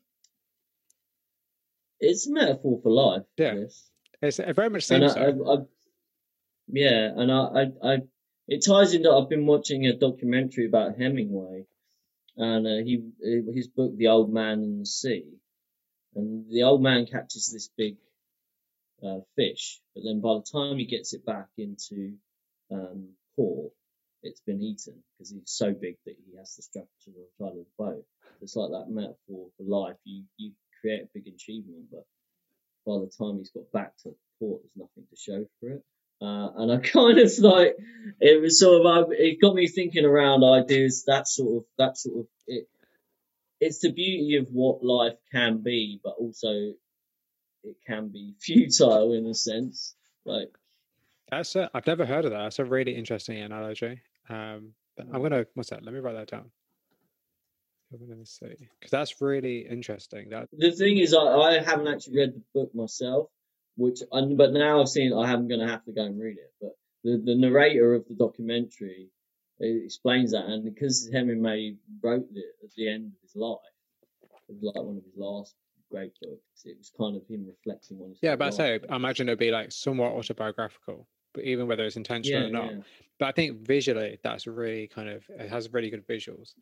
[2.00, 3.24] it's a metaphor for life.
[3.38, 3.52] Yeah.
[3.52, 3.90] I guess.
[4.22, 5.52] it's, it very much seems I, I, so.
[5.52, 5.58] I,
[6.70, 7.98] yeah, and I, I, I,
[8.48, 9.12] it ties into.
[9.12, 11.66] I've been watching a documentary about Hemingway,
[12.36, 13.04] and uh, he
[13.54, 15.26] his book, The Old Man and the Sea,
[16.16, 17.98] and the old man catches this big
[19.06, 22.14] uh, fish, but then by the time he gets it back into
[22.72, 23.72] um, port,
[24.24, 27.28] it's been eaten because he's so big that he has to strap it to the
[27.38, 28.06] side of the boat.
[28.42, 29.98] It's like that metaphor for life.
[30.04, 32.06] You you create a big achievement, but
[32.86, 35.84] by the time he's got back to port, there's nothing to show for it.
[36.22, 37.76] Uh, and I kind of like
[38.20, 41.98] it was sort of uh, it got me thinking around ideas that sort of that
[41.98, 42.68] sort of it.
[43.60, 46.74] It's the beauty of what life can be, but also
[47.64, 49.96] it can be futile in a sense.
[50.26, 50.50] Like
[51.30, 52.44] That's a, I've never heard of that.
[52.44, 54.02] That's a really interesting analogy.
[54.30, 55.84] Um, I'm gonna what's that?
[55.84, 56.52] Let me write that down.
[57.92, 58.48] Let me see,
[58.80, 60.30] because that's really interesting.
[60.30, 63.30] That the thing is, I, I haven't actually read the book myself,
[63.78, 65.14] which I, but now I've seen.
[65.14, 66.54] I am going to have to go and read it.
[66.60, 66.72] But
[67.04, 69.10] the the narrator of the documentary
[69.62, 73.58] eh, explains that, and because Hemingway wrote it at the end of his life,
[74.50, 75.56] it was like one of his last
[75.90, 76.66] great books.
[76.66, 78.20] It was kind of him reflecting on his.
[78.22, 81.96] yeah, but I say I imagine it'd be like somewhat autobiographical, but even whether it's
[81.96, 82.72] intentional yeah, or not.
[82.72, 82.82] yeah.
[83.20, 86.54] But I think visually, that's really kind of it has really good visuals.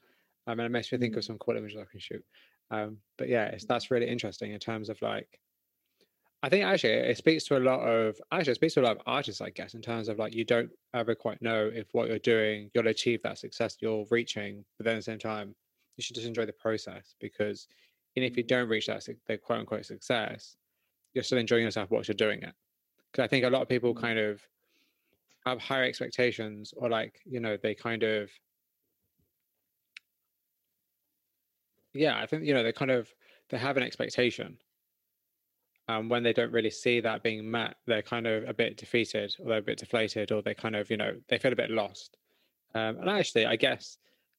[0.48, 1.26] I mean, it makes me think of Mm.
[1.26, 2.26] some cool images I can shoot.
[2.72, 5.40] Um, but yeah, it's, that's really interesting in terms of like.
[6.44, 8.98] I think actually it speaks to a lot of actually it speaks to a lot
[8.98, 12.08] of artists, I guess, in terms of like you don't ever quite know if what
[12.08, 15.56] you're doing you'll achieve that success you're reaching, but then at the same time
[15.98, 17.68] you should just enjoy the process because
[18.16, 20.56] even if you don't reach that the quote unquote success,
[21.14, 22.56] you're still enjoying yourself whilst you're doing it.
[23.12, 24.44] Because I think a lot of people kind of
[25.46, 28.32] have higher expectations or like you know they kind of
[31.96, 33.10] yeah i think you know they kind of
[33.50, 34.58] they have an expectation.
[35.88, 39.36] And when they don't really see that being met they're kind of a bit defeated
[39.40, 41.70] or they're a bit deflated or they kind of you know they feel a bit
[41.70, 42.18] lost.
[42.74, 43.98] Um, and actually i guess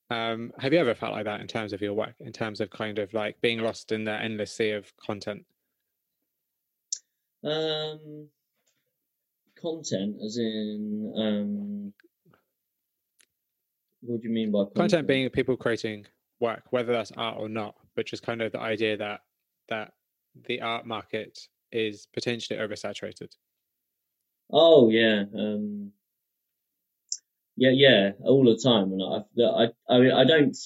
[0.09, 2.71] um, have you ever felt like that in terms of your work in terms of
[2.71, 5.45] kind of like being lost in the endless sea of content?
[7.43, 8.29] Um,
[9.61, 11.93] content, as in, um,
[14.01, 14.77] what do you mean by content?
[14.77, 15.09] content?
[15.09, 16.07] being people creating
[16.41, 19.21] work whether that's art or not but just kind of the idea that
[19.69, 19.93] that
[20.47, 21.39] the art market
[21.73, 23.29] is potentially oversaturated
[24.53, 25.25] Oh yeah.
[25.35, 25.93] Um,
[27.57, 28.93] yeah, yeah, all the time.
[28.93, 30.57] And I, I, I mean, I don't,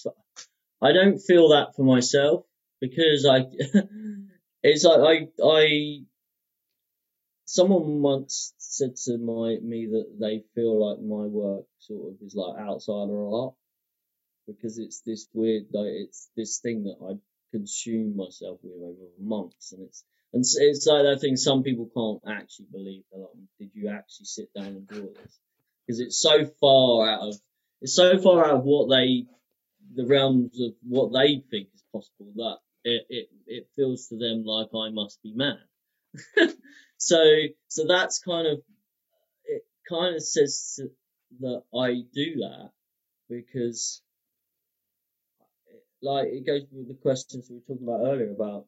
[0.83, 2.45] I don't feel that for myself
[2.81, 3.45] because I,
[4.63, 6.01] it's like I, I,
[7.45, 12.35] someone once said to my me that they feel like my work sort of is
[12.35, 13.55] like outsider art
[14.47, 17.15] because it's this weird, like it's this thing that I
[17.57, 22.39] consume myself with over months, and it's and it's like that thing some people can't
[22.39, 23.03] actually believe.
[23.11, 25.39] They're like, did you actually sit down and draw this?
[25.87, 27.35] Because it's so far out of
[27.81, 29.27] it's so far out of what they
[29.95, 34.45] the realms of what they think is possible that it it, it feels to them
[34.45, 35.59] like I must be mad.
[36.97, 37.25] so
[37.69, 38.61] so that's kind of
[39.45, 40.81] it kind of says
[41.41, 42.71] that I do that
[43.29, 44.03] because
[46.03, 48.67] like it goes with the questions we were talking about earlier about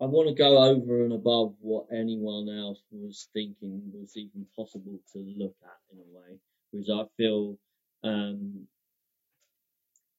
[0.00, 4.98] I want to go over and above what anyone else was thinking was even possible
[5.12, 6.38] to look at in a way,
[6.70, 7.56] because I feel,
[8.04, 8.66] um,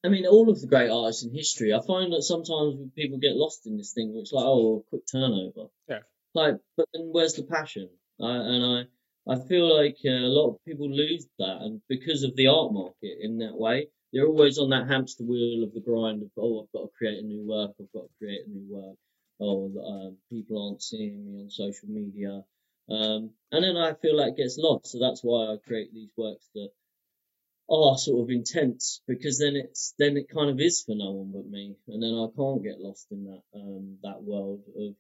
[0.03, 3.35] I mean, all of the great artists in history, I find that sometimes people get
[3.35, 5.69] lost in this thing, which like, oh, quick turnover.
[5.87, 5.99] Yeah.
[6.33, 7.89] Like, but then where's the passion?
[8.19, 12.23] I, and I, I feel like uh, a lot of people lose that, and because
[12.23, 15.81] of the art market in that way, they're always on that hamster wheel of the
[15.81, 18.49] grind of, oh, I've got to create a new work, I've got to create a
[18.49, 18.97] new work
[19.39, 22.43] oh, um, people aren't seeing me on social media.
[22.89, 24.91] Um, and then I feel like it gets lost.
[24.91, 26.69] So that's why I create these works that
[27.69, 31.31] are sort of intense because then it's then it kind of is for no one
[31.33, 34.95] but me, and then I can't get lost in that um, that world of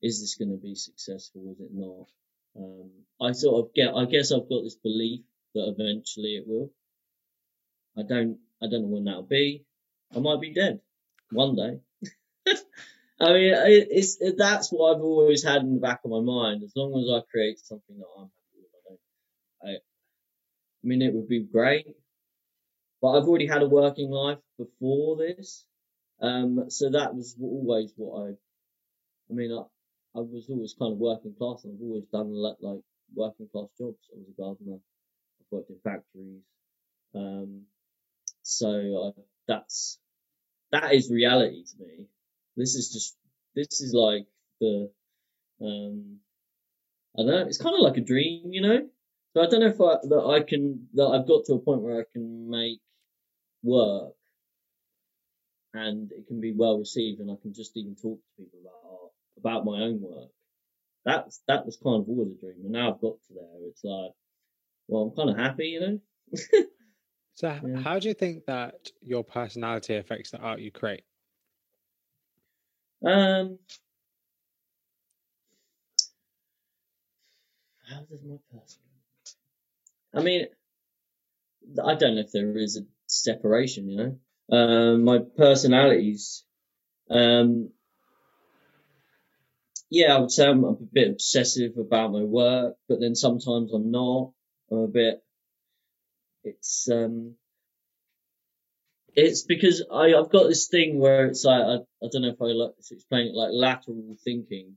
[0.00, 1.52] is this going to be successful?
[1.52, 2.06] Is it not?
[2.56, 3.94] Um, I sort of get.
[3.94, 5.20] I guess I've got this belief
[5.54, 6.70] that eventually it will.
[7.96, 8.38] I don't.
[8.62, 9.64] I don't know when that'll be.
[10.14, 10.80] I might be dead
[11.30, 11.80] one day.
[13.20, 16.62] I mean, it's it, that's what I've always had in the back of my mind.
[16.62, 18.98] As long as I create something that I'm happy with,
[19.64, 19.68] I.
[19.68, 21.86] I, I mean, it would be great,
[23.00, 25.64] but I've already had a working life before this,
[26.20, 28.28] um, so that was always what I.
[29.30, 29.62] I mean, I,
[30.18, 32.80] I was always kind of working class, and I've always done like, like
[33.14, 33.98] working class jobs.
[34.12, 34.78] I was a gardener.
[35.40, 36.42] I've worked in factories,
[37.14, 37.62] um,
[38.42, 39.98] so I, that's
[40.72, 42.06] that is reality to me.
[42.56, 43.16] This is just
[43.54, 44.26] this is like
[44.60, 44.90] the
[45.60, 46.18] um
[47.18, 47.46] I don't know.
[47.46, 48.88] It's kind of like a dream, you know.
[49.34, 51.82] So I don't know if I, that I can that I've got to a point
[51.82, 52.80] where I can make
[53.62, 54.14] work
[55.74, 58.90] and it can be well received, and I can just even talk to people about
[58.90, 60.30] art, about my own work.
[61.04, 63.68] That's that was kind of always a dream, and now I've got to there.
[63.68, 64.12] It's like,
[64.88, 66.00] well, I'm kind of happy, you know.
[67.34, 67.80] so, yeah.
[67.80, 71.02] how do you think that your personality affects the art you create?
[73.04, 73.58] Um,
[77.90, 78.80] how does my person?
[80.14, 80.46] I mean,
[81.84, 83.88] I don't know if there is a separation.
[83.88, 86.44] You know, um, my personalities.
[87.10, 87.70] Um,
[89.90, 93.90] yeah, I would say I'm a bit obsessive about my work, but then sometimes I'm
[93.90, 94.32] not.
[94.70, 95.22] I'm a bit.
[96.44, 97.36] It's um,
[99.14, 101.74] it's because I, I've got this thing where it's like, I,
[102.04, 104.76] I don't know if I like to explain it like lateral thinking,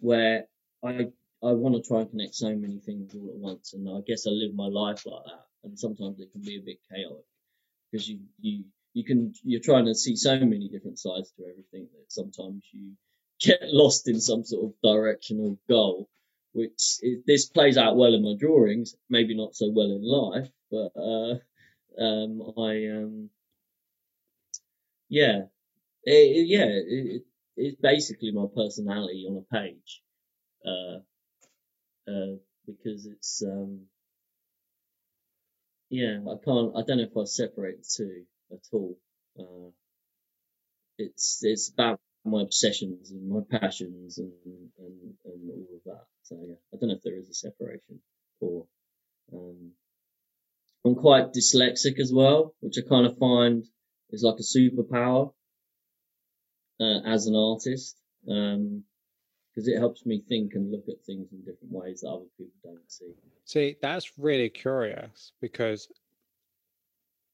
[0.00, 0.44] where
[0.84, 1.08] I,
[1.42, 3.74] I want to try and connect so many things all at once.
[3.74, 5.44] And I guess I live my life like that.
[5.64, 7.24] And sometimes it can be a bit chaotic
[7.90, 11.88] because you, you, you can, you're trying to see so many different sides to everything
[11.92, 12.92] that sometimes you
[13.40, 16.08] get lost in some sort of directional goal,
[16.52, 20.48] which is, this plays out well in my drawings, maybe not so well in life,
[20.70, 21.38] but, uh,
[22.02, 23.30] um, I, um,
[25.08, 25.42] yeah,
[26.04, 27.22] it, yeah, it,
[27.56, 30.02] it's basically my personality on a page,
[30.66, 30.98] uh,
[32.10, 33.82] uh, because it's um,
[35.90, 38.98] yeah, I can't, I don't know if I separate the two at all.
[39.38, 39.70] Uh,
[40.98, 44.32] it's it's about my obsessions and my passions and,
[44.78, 46.04] and and all of that.
[46.24, 48.00] So yeah, I don't know if there is a separation
[48.40, 48.66] or
[49.32, 49.72] um,
[50.84, 53.64] I'm quite dyslexic as well, which I kind of find
[54.10, 55.32] is like a superpower
[56.80, 58.84] uh, as an artist because um,
[59.56, 62.90] it helps me think and look at things in different ways that other people don't
[62.90, 63.12] see.
[63.44, 65.88] See, that's really curious because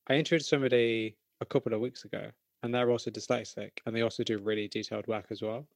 [0.08, 2.30] I interviewed somebody a couple of weeks ago,
[2.62, 5.66] and they're also dyslexic, and they also do really detailed work as well.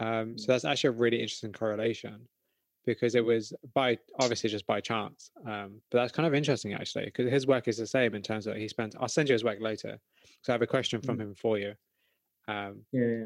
[0.00, 0.46] Um, so mm.
[0.46, 2.28] that's actually a really interesting correlation
[2.84, 5.30] because it was by obviously just by chance.
[5.46, 8.46] Um, but that's kind of interesting actually because his work is the same in terms
[8.46, 8.94] of he spent.
[9.00, 9.98] I'll send you his work later.
[10.42, 11.22] So I have a question from mm.
[11.22, 11.74] him for you.
[12.48, 13.24] Um, yeah, yeah.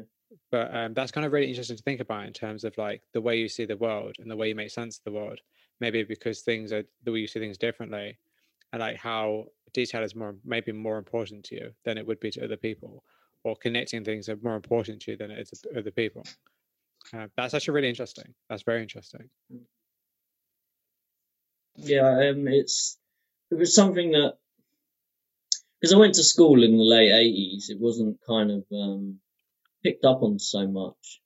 [0.51, 3.21] but um, that's kind of really interesting to think about in terms of like the
[3.21, 5.39] way you see the world and the way you make sense of the world.
[5.79, 8.17] Maybe because things are the way you see things differently,
[8.73, 12.31] and like how detail is more maybe more important to you than it would be
[12.31, 13.03] to other people,
[13.43, 16.23] or connecting things are more important to you than it is to other people.
[17.35, 18.33] That's actually really interesting.
[18.49, 19.29] That's very interesting.
[21.75, 22.97] Yeah, um, it's
[23.51, 24.37] it was something that
[25.79, 29.19] because I went to school in the late eighties, it wasn't kind of um,
[29.83, 31.21] picked up on so much.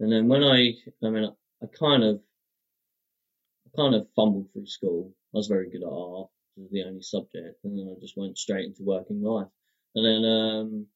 [0.00, 0.72] And then when I,
[1.04, 1.30] I mean,
[1.62, 2.20] I kind of,
[3.66, 5.12] I kind of fumbled through school.
[5.34, 8.16] I was very good at art, it was the only subject, and then I just
[8.16, 9.48] went straight into working life.
[9.94, 10.86] And then, um,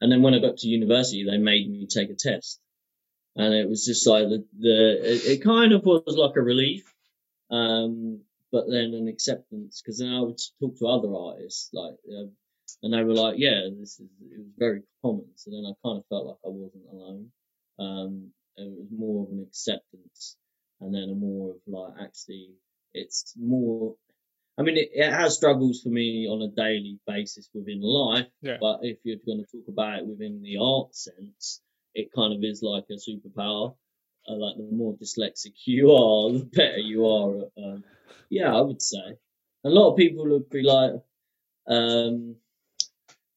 [0.00, 2.60] and then when I got to university, they made me take a test,
[3.36, 6.92] and it was just like the, the it, it kind of was like a relief,
[7.50, 8.20] um,
[8.52, 11.94] but then an acceptance because then I would talk to other artists like.
[12.08, 12.26] Uh,
[12.82, 15.98] and they were like, "Yeah, this is it was very common." So then I kind
[15.98, 17.30] of felt like I wasn't alone.
[17.78, 20.36] Um, it was more of an acceptance,
[20.80, 22.50] and then a more of like actually,
[22.92, 23.94] it's more.
[24.58, 28.56] I mean, it, it has struggles for me on a daily basis within life, Yeah.
[28.60, 31.60] but if you're going to talk about it within the art sense,
[31.96, 33.74] it kind of is like a superpower.
[34.28, 37.38] Uh, like the more dyslexic you are, the better you are.
[37.38, 37.84] At, um,
[38.28, 39.18] yeah, I would say.
[39.64, 40.92] A lot of people would be like,
[41.68, 42.36] um,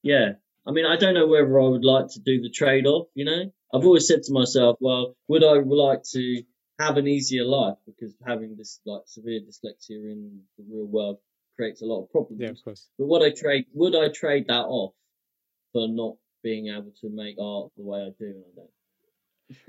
[0.04, 0.34] yeah.
[0.68, 3.26] I mean, I don't know whether I would like to do the trade off, you
[3.26, 3.52] know?
[3.74, 6.44] I've always said to myself, well, would I like to
[6.80, 7.78] have an easier life?
[7.86, 11.18] Because having this like severe dyslexia in the real world
[11.56, 12.42] creates a lot of problems.
[12.42, 12.88] Yeah, of course.
[12.98, 14.94] But would I trade would I trade that off
[15.72, 18.26] for not being able to make art the way I do?
[18.26, 18.70] And I don't.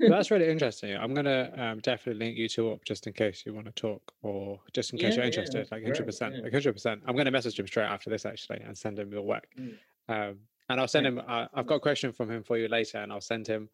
[0.07, 0.95] Well, that's really interesting.
[0.95, 4.13] I'm gonna um, definitely link you two up just in case you want to talk,
[4.21, 5.59] or just in case Yeah, you're interested.
[5.59, 6.41] that's like hundred percent, yeah.
[6.43, 7.01] like hundred percent.
[7.07, 9.47] I'm gonna message him straight after this actually and send him your work.
[9.59, 9.77] Mm.
[10.09, 11.11] Um, and I'll send Yeah.
[11.13, 11.21] him.
[11.27, 13.69] Uh, I've got a question from him for you later, and I'll send him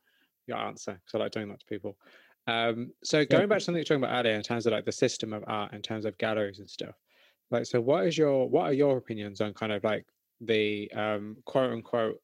[0.48, 1.98] your answer because I like doing that to people.
[2.48, 4.92] Um, so going back to something you're talking about earlier in terms of like the
[4.94, 6.96] system of art, in terms of galleries and stuff.
[7.52, 10.06] Like, so what is your what are your opinions on kind of like
[10.40, 12.22] the um, quote unquote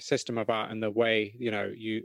[0.00, 2.02] system of art and the way you know you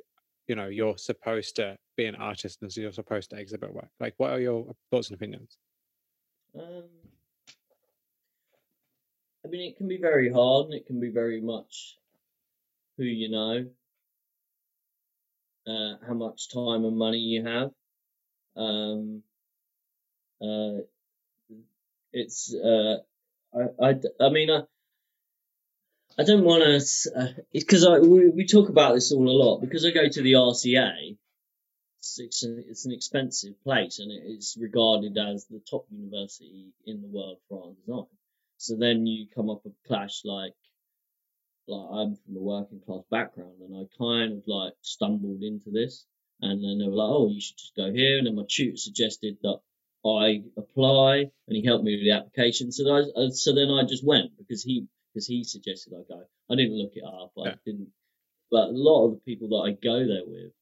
[0.48, 3.90] you know you're supposed to be an artist and so you're supposed to exhibit work.
[4.00, 5.58] Like what are your thoughts and opinions?
[6.58, 6.84] Um,
[9.46, 11.98] I mean, it can be very hard, and it can be very much
[12.98, 13.66] who you know,
[15.68, 17.72] uh, how much time and money you have.
[18.56, 19.24] Um,
[20.42, 20.84] uh,
[22.12, 22.98] it's uh,
[23.54, 24.62] I, I, I mean, I,
[26.18, 27.12] I don't want to.
[27.16, 30.22] Uh, because I we, we talk about this all a lot because I go to
[30.22, 31.18] the RCA.
[32.00, 36.74] It's, it's, an, it's an expensive place and it is regarded as the top university
[36.86, 38.18] in the world for art design.
[38.58, 40.54] So then you come up with clash like,
[41.68, 46.06] like I'm from a working class background and I kind of like stumbled into this
[46.42, 48.18] and then they were like, oh, you should just go here.
[48.18, 49.62] And then my tutor suggested that
[50.06, 52.74] I apply and he helped me with the application.
[52.74, 56.24] So I, uh, so then I just went because he, because he suggested I go.
[56.50, 57.34] I didn't look it up.
[57.38, 57.56] I Yeah.
[57.66, 57.94] didn't,
[58.50, 60.54] but a lot of the people that I go there with,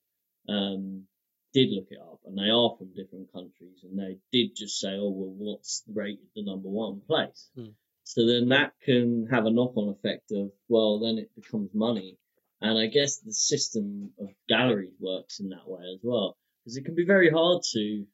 [0.50, 1.08] um,
[1.54, 4.96] did look it up and they are from different countries and they did just say,
[4.96, 7.50] oh, well, what's rated the number one place?
[7.56, 7.72] Hmm.
[8.04, 12.18] So then that can have a knock on effect of, well, then it becomes money.
[12.62, 16.38] And I guess the system of galleries works in that way as well.
[16.64, 18.06] Because it can be very hard to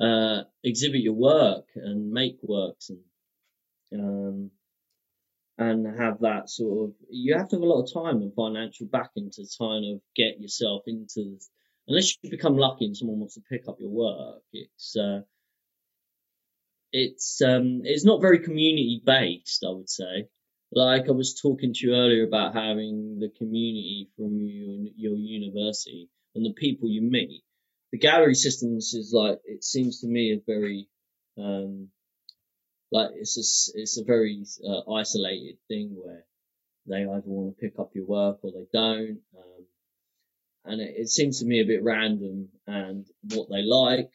[0.00, 3.00] uh, exhibit your work and make works and
[4.00, 4.50] um,
[5.58, 8.86] and have that sort of you have to have a lot of time and financial
[8.86, 11.38] backing to kind of get yourself into
[11.86, 15.20] unless you become lucky and someone wants to pick up your work it's uh,
[16.92, 20.28] it's um it's not very community based i would say.
[20.72, 26.08] Like i was talking to you earlier about having the community from your, your university
[26.34, 27.42] and the people you meet.
[27.92, 30.88] The gallery systems is like it seems to me a very
[31.38, 31.88] um
[32.94, 36.24] like it's a it's a very uh, isolated thing where
[36.86, 39.64] they either want to pick up your work or they don't um,
[40.66, 44.10] and it, it seems to me a bit random and what they like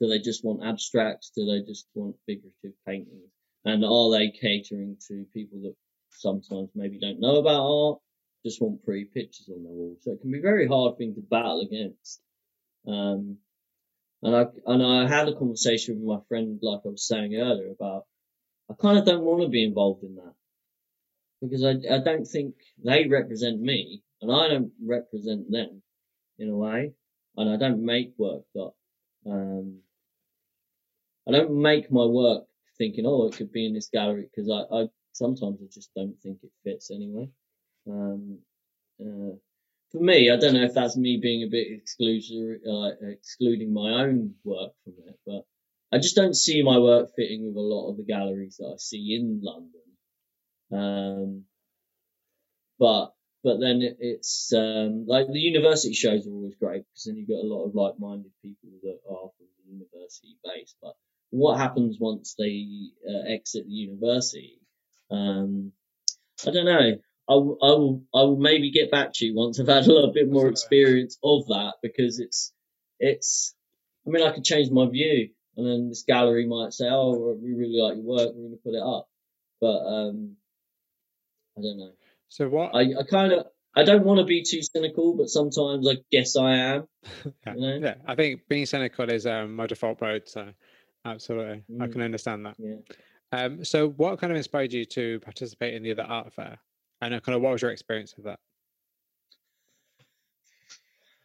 [0.00, 3.30] do they just want abstracts do they just want figurative paintings?
[3.64, 5.74] And are they catering to people that
[6.10, 7.98] sometimes maybe don't know about art
[8.44, 11.14] just want pretty pictures on their wall so it can be a very hard thing
[11.14, 12.20] to battle against
[12.86, 13.38] um,
[14.22, 17.70] and I and I had a conversation with my friend, like I was saying earlier,
[17.70, 18.04] about
[18.70, 20.34] I kind of don't want to be involved in that.
[21.42, 25.82] Because I I don't think they represent me, and I don't represent them
[26.38, 26.92] in a way,
[27.36, 28.72] and I don't make work that
[29.26, 29.80] um
[31.28, 32.44] I don't make my work
[32.78, 36.18] thinking oh it could be in this gallery because I I sometimes I just don't
[36.22, 37.28] think it fits anyway,
[37.88, 38.38] um
[39.00, 39.34] uh,
[39.90, 44.04] for me, I don't know if that's me being a bit exclusionary, uh, excluding my
[44.04, 45.44] own work from it, but
[45.92, 48.76] I just don't see my work fitting with a lot of the galleries that I
[48.78, 49.80] see in London.
[50.72, 51.44] Um,
[52.78, 53.12] but
[53.42, 57.26] but then it, it's um, like the university shows are always great because then you
[57.26, 60.74] get a lot of like-minded people that are from the university base.
[60.82, 60.94] But
[61.30, 62.66] what happens once they
[63.08, 64.60] uh, exit the university?
[65.10, 65.72] Um,
[66.46, 66.98] I don't know.
[67.28, 69.92] I, w- I will I will maybe get back to you once I've had a
[69.92, 72.52] little bit more experience of that because it's
[72.98, 73.54] it's
[74.06, 77.52] I mean I could change my view and then this gallery might say oh we
[77.54, 79.08] really like your work we're going to put it up
[79.60, 80.36] but um
[81.58, 81.92] I don't know
[82.28, 82.74] So what?
[82.74, 83.46] I, I kind of
[83.76, 86.86] I don't want to be too cynical but sometimes I guess I am
[87.46, 87.78] yeah, you know?
[87.82, 90.28] yeah, I think being cynical is um, my default mode.
[90.28, 90.48] So
[91.04, 91.92] absolutely, I Mm.
[91.92, 92.56] can understand that.
[92.58, 92.76] yeah
[93.32, 96.58] Um, so what kind of inspired you to participate in the other art fair?
[97.00, 98.38] And uh, kind of what was your experience with that?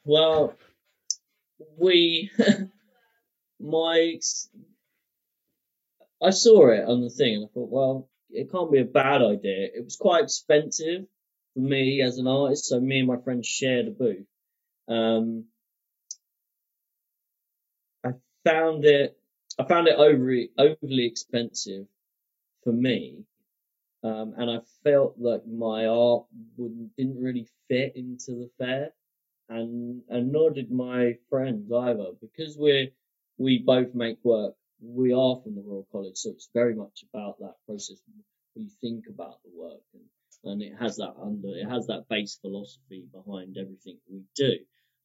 [0.06, 0.56] Well,
[1.77, 2.31] we,
[3.66, 4.20] my,
[6.22, 9.22] I saw it on the thing and I thought, well, it can't be a bad
[9.22, 9.70] idea.
[9.74, 11.06] It was quite expensive
[11.54, 14.26] for me as an artist, so me and my friend shared a booth.
[14.88, 15.46] Um,
[18.04, 18.12] I
[18.44, 19.18] found it,
[19.58, 21.88] I found it overly, overly expensive
[22.64, 23.24] for me.
[24.04, 26.26] Um, and I felt like my art
[26.58, 28.92] wouldn't, didn't really fit into the fair
[29.50, 32.88] and and nor did my friends either because we're
[33.38, 34.56] we both make work.
[34.82, 37.98] We are from the royal college so it's very much about that process
[38.56, 40.03] We think about the work and,
[40.52, 44.53] and it has that under it has that base philosophy behind everything we do.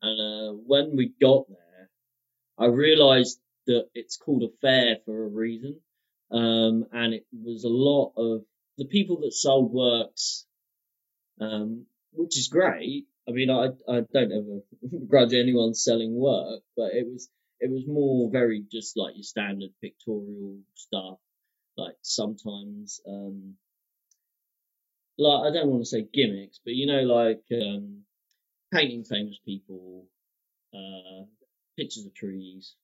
[0.02, 1.90] And uh, when we got there
[2.58, 5.80] i realized that it's called a fair for a reason.
[6.30, 8.42] Um, and it was a lot of
[8.78, 10.46] the people that sold works
[11.40, 13.06] um, which is great.
[13.28, 14.60] I mean, I I don't ever
[15.06, 17.28] grudge anyone selling work, but it was
[17.60, 21.18] it was more very just like your standard pictorial stuff.
[21.76, 23.54] Like sometimes, um,
[25.18, 28.02] like I don't want to say gimmicks, but you know, like um,
[28.72, 30.06] painting famous people,
[30.74, 31.24] uh,
[31.78, 32.74] pictures of trees,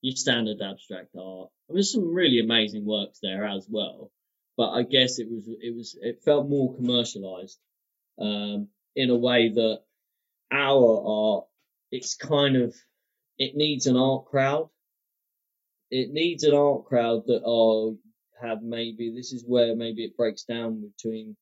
[0.00, 1.50] your standard abstract art.
[1.68, 4.10] There's some really amazing works there as well,
[4.56, 7.58] but I guess it was it was it felt more commercialized
[8.18, 9.80] um, in a way that
[10.50, 11.44] our art,
[11.90, 12.74] it's kind of,
[13.38, 14.68] it needs an art crowd.
[15.90, 17.94] It needs an art crowd that are,
[18.40, 21.36] have maybe, this is where maybe it breaks down between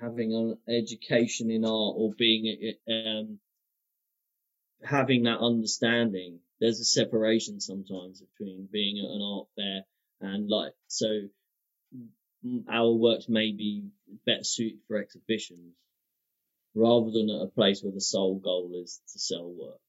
[0.00, 3.38] having an education in art or being, um,
[4.82, 6.40] having that understanding.
[6.60, 9.82] There's a separation sometimes between being at an art fair
[10.20, 11.28] and like, so
[12.68, 13.90] our works may be
[14.26, 15.74] better suited for exhibitions
[16.74, 19.80] rather than at a place where the sole goal is to sell work.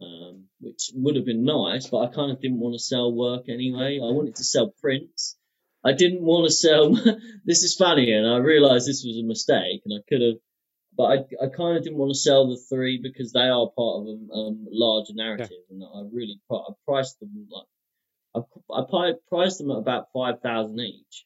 [0.00, 3.48] Um, which would have been nice, but I kind of didn't want to sell work
[3.48, 3.98] anyway.
[4.00, 5.36] I wanted to sell prints.
[5.84, 6.90] I didn't want to sell.
[7.44, 10.36] this is funny, and I realised this was a mistake, and I could have,
[10.96, 11.14] but I,
[11.44, 14.32] I kind of didn't want to sell the three because they are part of a
[14.32, 17.66] um, larger narrative, and I really I priced them like
[18.36, 21.24] I, I priced them at about five thousand each,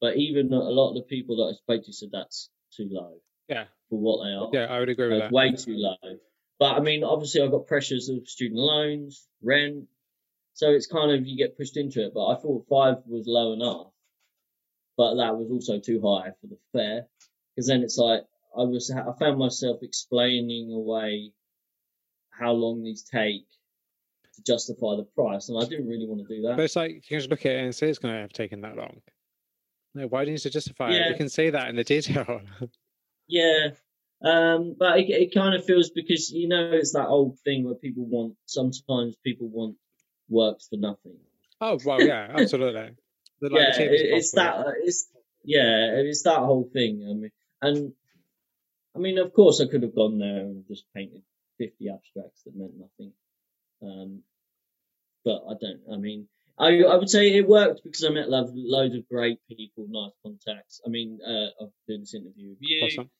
[0.00, 3.20] but even a lot of the people that I spoke to said that's too low
[3.48, 4.48] Yeah, for what they are.
[4.52, 5.32] yeah, I would agree with that.
[5.32, 5.96] way too low.
[6.60, 9.86] But I mean, obviously, I've got pressures of student loans, rent,
[10.52, 12.12] so it's kind of you get pushed into it.
[12.14, 13.86] But I thought five was low enough,
[14.96, 17.06] but that was also too high for the fair
[17.56, 18.20] because then it's like
[18.56, 21.32] I was I found myself explaining away
[22.28, 23.46] how long these take
[24.34, 26.56] to justify the price, and I didn't really want to do that.
[26.56, 28.34] But it's like you can just look at it and say it's going to have
[28.34, 29.00] taken that long.
[29.94, 31.08] No, why do you need to justify it?
[31.08, 32.42] You can say that in the detail.
[33.32, 33.68] Yeah.
[34.22, 37.74] Um, but it, it kind of feels because you know it's that old thing where
[37.74, 39.76] people want sometimes people want
[40.28, 41.16] works for nothing.
[41.60, 42.90] oh well, yeah, absolutely.
[43.40, 44.56] The, like, yeah, it's that.
[44.56, 45.08] uh, It's
[45.42, 47.02] yeah, it's that whole thing.
[47.08, 47.30] I mean,
[47.62, 47.92] and
[48.94, 51.22] I mean, of course, I could have gone there and just painted
[51.56, 53.12] fifty abstracts that meant nothing.
[53.82, 54.22] Um,
[55.24, 55.80] but I don't.
[55.92, 56.28] I mean,
[56.58, 60.12] I I would say it worked because I met lo- loads of great people, nice
[60.22, 60.82] contacts.
[60.86, 62.84] I mean, uh, I've done this interview with you.
[62.84, 63.10] Awesome.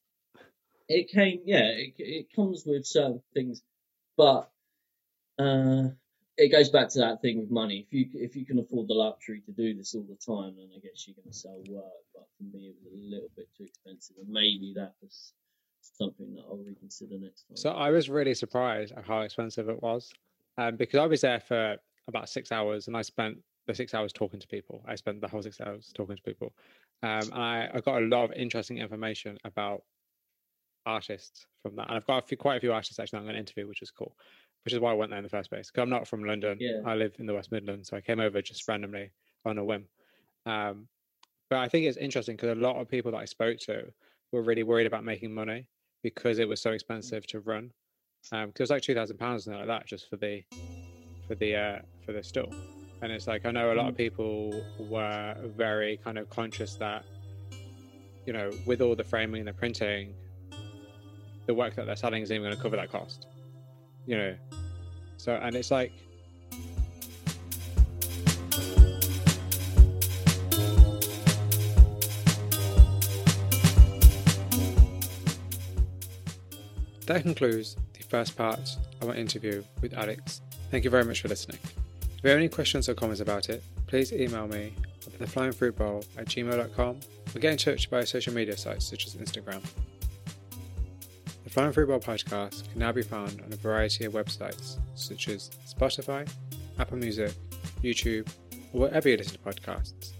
[0.91, 3.63] It came, yeah, it it comes with certain things,
[4.17, 4.51] but
[5.39, 5.91] uh,
[6.37, 7.87] it goes back to that thing with money.
[7.87, 10.69] If you if you can afford the luxury to do this all the time, then
[10.75, 11.85] I guess you're going to sell work.
[12.13, 15.33] But for me, it was a little bit too expensive, and maybe that was
[15.81, 17.57] something that I'll reconsider next time.
[17.57, 20.13] So I was really surprised at how expensive it was,
[20.59, 21.77] um, because I was there for
[22.09, 23.39] about six hours, and I spent
[23.69, 24.83] the six hours talking to people.
[24.89, 26.53] I spent the whole six hours talking to people,
[27.05, 29.85] um, and I, I got a lot of interesting information about
[30.87, 31.89] artists from that.
[31.89, 33.83] And I've got a few, quite a few artists actually I'm going to interview, which
[33.83, 34.17] is cool,
[34.65, 35.71] which is why I went there in the first place.
[35.71, 36.59] Because I'm not from London.
[36.61, 36.81] Yeah.
[36.87, 37.89] I live in the West Midlands.
[37.89, 39.11] So I came over just randomly
[39.45, 39.87] on a whim.
[40.47, 40.89] Um,
[41.49, 43.93] but I think it's interesting because a lot of people that I spoke to
[44.33, 45.67] were really worried about making money
[46.03, 47.73] because it was so expensive to run.
[48.33, 50.43] Um, because it was like two thousand pounds and like that just for the
[51.27, 52.51] for the uh for the store.
[53.03, 57.05] And it's like I know a lot of people were very kind of conscious that
[58.27, 60.15] you know, with all the framing and the printing,
[61.51, 63.27] the work that they're selling isn't even going to cover that cost.
[64.07, 64.35] You know,
[65.17, 65.91] so and it's like
[77.07, 78.61] That concludes the first part
[79.01, 80.43] of our interview with Alex.
[80.71, 81.59] Thank you very much for listening.
[82.17, 84.73] If you have any questions or comments about it, please email me
[85.05, 87.01] at theflyingfruitbowl at gmail.com
[87.35, 89.61] or get in touch via social media sites such as Instagram.
[91.51, 95.29] The Flying Fruit Bowl podcast can now be found on a variety of websites such
[95.29, 96.33] as Spotify,
[96.79, 97.33] Apple Music,
[97.83, 98.29] YouTube,
[98.73, 100.13] or wherever you listen to podcasts.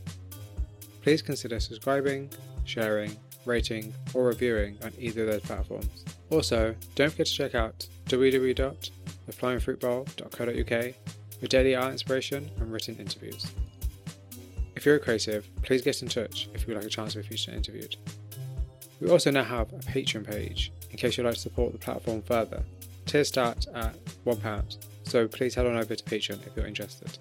[1.03, 2.31] Please consider subscribing,
[2.65, 6.05] sharing, rating, or reviewing on either of those platforms.
[6.31, 10.95] Also, don't forget to check out www.theflyingfruitbowl.co.uk
[11.39, 13.47] for daily art inspiration and written interviews.
[14.75, 17.21] If you're a creative, please get in touch if you would like a chance to
[17.21, 17.95] be featured and interviewed.
[19.01, 22.23] We also now have a Patreon page in case you'd like to support the platform
[22.23, 22.63] further.
[23.07, 27.19] Tiers start at £1, so please head on over to Patreon if you're interested.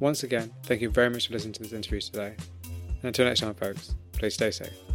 [0.00, 2.34] Once again, thank you very much for listening to this interview today.
[2.64, 4.91] And until next time, folks, please stay safe.